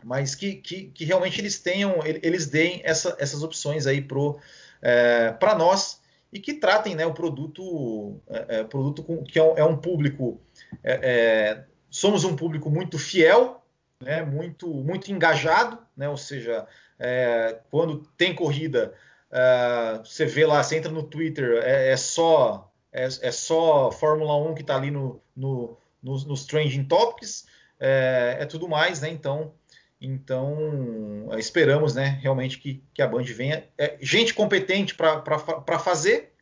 [0.05, 4.23] mas que, que, que, realmente eles tenham, eles deem essa, essas opções aí para
[4.83, 6.01] é, nós
[6.33, 10.41] e que tratem né, o produto, é, é produto com, que é um, é público,
[10.85, 13.62] é, é, somos um público muito fiel,
[14.01, 16.66] né, muito, muito engajado, né, ou seja,
[17.70, 18.95] quando tem corrida,
[19.30, 24.34] Uh, você vê lá, você entra no Twitter, é, é só é, é, só Fórmula
[24.36, 27.47] 1 que está ali no, no, nos, nos trending topics,
[27.78, 29.11] é, é, tudo mais, né?
[29.11, 29.53] Então,
[30.01, 32.18] então esperamos, né?
[32.22, 36.32] Realmente que, que a Band venha, é, gente competente para fazer,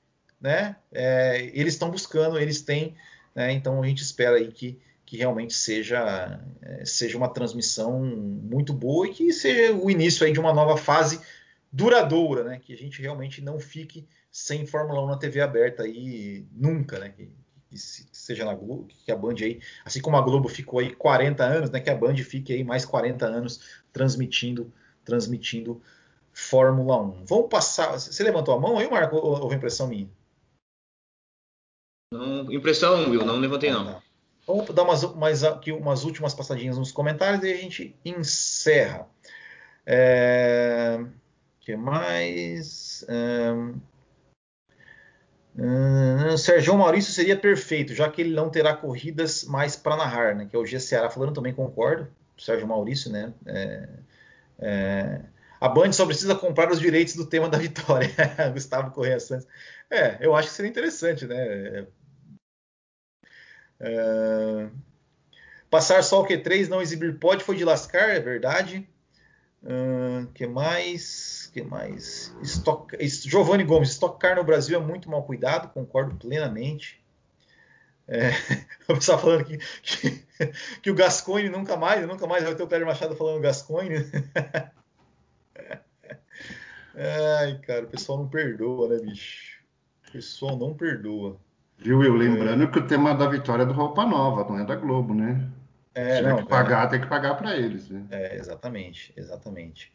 [0.41, 0.77] né?
[0.93, 2.95] É, eles estão buscando, eles têm,
[3.35, 3.53] né?
[3.53, 9.07] Então a gente espera aí que que realmente seja, é, seja uma transmissão muito boa
[9.07, 11.21] e que seja o início aí de uma nova fase
[11.73, 12.59] duradoura, né?
[12.59, 17.11] Que a gente realmente não fique sem Fórmula 1 na TV aberta aí nunca, né?
[17.11, 17.31] Que,
[17.71, 21.45] que seja na Globo, que a Band aí, assim como a Globo ficou aí 40
[21.45, 21.79] anos, né?
[21.81, 23.61] Que a Band fique aí mais 40 anos
[23.93, 24.73] transmitindo,
[25.05, 25.81] transmitindo
[26.33, 27.27] Fórmula 1.
[27.27, 27.93] Vamos passar.
[27.93, 30.11] Você levantou a mão aí, Marco, ou houve impressão minha?
[32.13, 34.03] Não, impressão, Will, não levantei não.
[34.47, 39.09] Vamos dar umas, aqui umas últimas passadinhas nos comentários e a gente encerra.
[39.85, 40.99] É
[41.67, 43.05] que mais?
[43.09, 43.81] Um,
[45.59, 50.47] um, Sérgio Maurício seria perfeito, já que ele não terá corridas mais para narrar, né?
[50.49, 52.07] Que é o G Ceará falando, também concordo.
[52.39, 53.35] Sérgio Maurício, né?
[53.47, 53.89] É,
[54.61, 55.21] é,
[55.61, 58.11] a Band só precisa comprar os direitos do tema da vitória.
[58.55, 59.49] Gustavo Correia Santos.
[59.91, 61.85] É, eu acho que seria interessante, né?
[63.79, 64.69] É,
[65.71, 68.89] passar só o Q3, não exibir pode foi de lascar, é verdade.
[69.63, 71.51] Uh, que mais?
[71.53, 72.35] que mais?
[72.43, 72.93] Estoc...
[73.01, 77.03] Giovanni Gomes, estocar no Brasil é muito mal cuidado, concordo plenamente.
[78.07, 78.31] É,
[78.87, 80.25] pessoal falando que, que,
[80.83, 83.97] que, o Gascoigne nunca mais, nunca mais vai ter o Pedro Machado falando Gascoigne.
[86.95, 89.61] Ai, cara, o pessoal não perdoa, né, bicho?
[90.09, 91.39] O pessoal não perdoa.
[91.79, 92.15] Viu, Will?
[92.15, 92.67] Lembrando é...
[92.67, 95.49] que o tema da vitória é do Roupa Nova, não é da Globo, né?
[95.95, 96.91] É, Se tiver não, que pagar, é...
[96.91, 97.89] tem que pagar para eles.
[97.89, 98.05] Né?
[98.11, 99.93] É, exatamente, exatamente.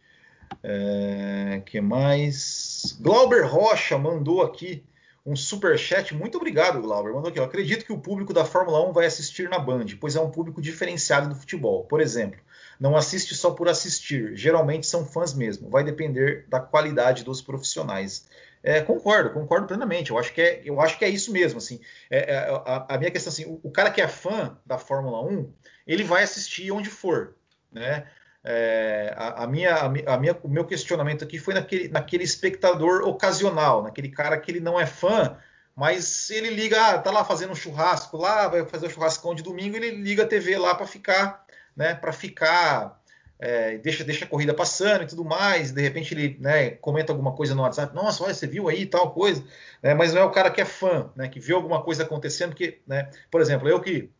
[0.64, 2.98] É, que mais?
[3.00, 4.84] Glauber Rocha mandou aqui
[5.26, 6.14] um super chat.
[6.14, 7.14] Muito obrigado, Glauber.
[7.14, 7.40] Mandou aqui.
[7.40, 10.32] Eu acredito que o público da Fórmula 1 vai assistir na Band, pois é um
[10.32, 11.86] público diferenciado do futebol.
[11.86, 12.40] Por exemplo,
[12.80, 14.36] não assiste só por assistir.
[14.36, 15.70] Geralmente são fãs mesmo.
[15.70, 18.26] Vai depender da qualidade dos profissionais.
[18.64, 20.12] É, concordo, concordo plenamente.
[20.12, 21.58] Eu acho que é, eu acho que é isso mesmo.
[21.58, 24.78] Assim, é, é, a, a, minha questão assim, o, o, cara que é fã da
[24.78, 25.52] Fórmula 1,
[25.88, 27.36] ele vai assistir onde for,
[27.72, 28.08] né?
[28.44, 33.84] É, a, a, minha, a, minha, o meu questionamento aqui foi naquele, naquele espectador ocasional,
[33.84, 35.38] naquele cara que ele não é fã,
[35.76, 39.36] mas ele liga, ah, tá lá fazendo um churrasco lá, vai fazer o um churrascão
[39.36, 41.46] de domingo, ele liga a TV lá para ficar,
[41.76, 43.01] né, para ficar,
[43.42, 47.34] é, deixa, deixa a corrida passando e tudo mais, de repente ele, né, comenta alguma
[47.36, 49.44] coisa no WhatsApp, nossa, olha, você viu aí tal coisa,
[49.82, 52.56] né, mas não é o cara que é fã, né, que vê alguma coisa acontecendo,
[52.56, 54.12] que, né, por exemplo, eu que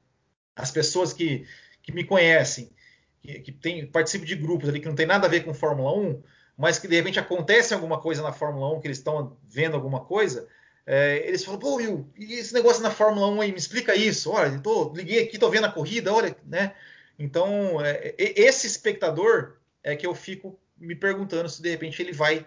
[0.56, 1.46] as pessoas que,
[1.84, 2.72] que me conhecem
[3.22, 5.96] que, que tem, participo de grupos ali que não tem nada a ver com Fórmula
[5.96, 6.24] 1,
[6.58, 10.04] mas que de repente acontece alguma coisa na Fórmula 1, que eles estão vendo alguma
[10.04, 10.48] coisa,
[10.86, 14.32] é, eles falam, pô, Will, e esse negócio na Fórmula 1 aí, me explica isso.
[14.32, 16.74] Olha, tô, liguei aqui, tô vendo a corrida, olha, né?
[17.22, 22.46] Então, é, esse espectador é que eu fico me perguntando se de repente ele vai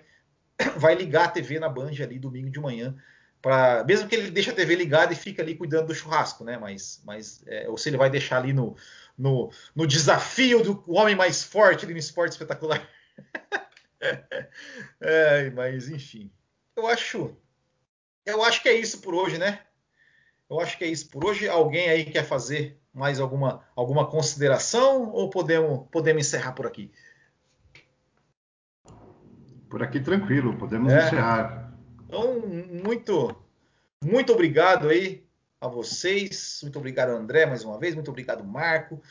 [0.77, 2.97] vai ligar a TV na Band ali domingo de manhã
[3.41, 6.57] para mesmo que ele deixe a TV ligada e fica ali cuidando do churrasco, né?
[6.59, 8.75] Mas, mas é, ou se ele vai deixar ali no,
[9.17, 12.89] no, no desafio do homem mais forte ali no esporte espetacular.
[15.01, 16.33] é, mas enfim,
[16.75, 17.37] eu acho
[18.25, 19.61] eu acho que é isso por hoje, né?
[20.49, 21.47] Eu acho que é isso por hoje.
[21.47, 26.91] Alguém aí quer fazer mais alguma, alguma consideração ou podemos, podemos encerrar por aqui?
[29.69, 31.07] Por aqui tranquilo, podemos é.
[31.07, 31.75] encerrar.
[32.07, 33.37] Então, muito,
[34.03, 35.27] muito obrigado aí
[35.61, 36.61] a vocês.
[36.63, 37.95] Muito obrigado, André, mais uma vez.
[37.95, 39.03] Muito obrigado, Marco.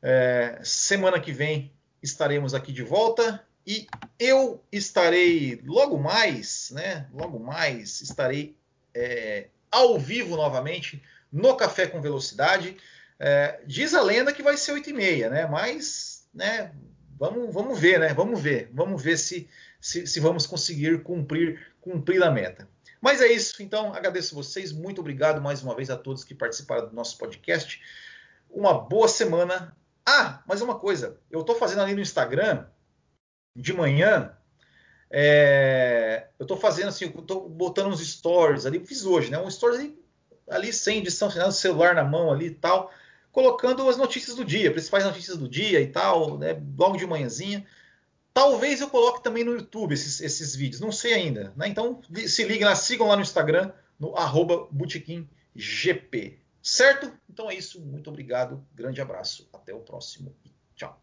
[0.00, 1.72] É, semana que vem
[2.02, 3.86] estaremos aqui de volta e
[4.18, 7.08] eu estarei logo mais, né?
[7.12, 8.56] Logo mais estarei
[8.94, 12.76] é, ao vivo novamente no Café com Velocidade.
[13.18, 15.46] É, diz a lenda que vai ser 8 e meia, né?
[15.46, 16.72] Mas, né?
[17.18, 18.12] Vamos, vamos ver, né?
[18.12, 19.48] Vamos ver, vamos ver se,
[19.80, 22.68] se, se vamos conseguir cumprir, cumprir a meta.
[23.00, 26.88] Mas é isso, então agradeço vocês, muito obrigado mais uma vez a todos que participaram
[26.88, 27.80] do nosso podcast.
[28.50, 29.76] Uma boa semana.
[30.06, 32.66] Ah, mas uma coisa, eu estou fazendo ali no Instagram
[33.56, 34.36] de manhã,
[35.10, 39.38] é, eu estou fazendo assim, eu estou botando uns stories ali, fiz hoje, né?
[39.38, 40.04] Um stories ali,
[40.48, 42.90] ali sem edição, sem nada, celular na mão ali e tal,
[43.34, 46.62] colocando as notícias do dia, principais notícias do dia e tal, né?
[46.78, 47.66] Logo de manhãzinha.
[48.32, 51.66] Talvez eu coloque também no YouTube esses, esses vídeos, não sei ainda, né?
[51.66, 54.68] Então se liguem lá, sigam lá no Instagram, no arroba
[55.54, 56.38] GP.
[56.62, 57.12] Certo?
[57.28, 60.34] Então é isso, muito obrigado, grande abraço, até o próximo
[60.76, 60.98] tchau.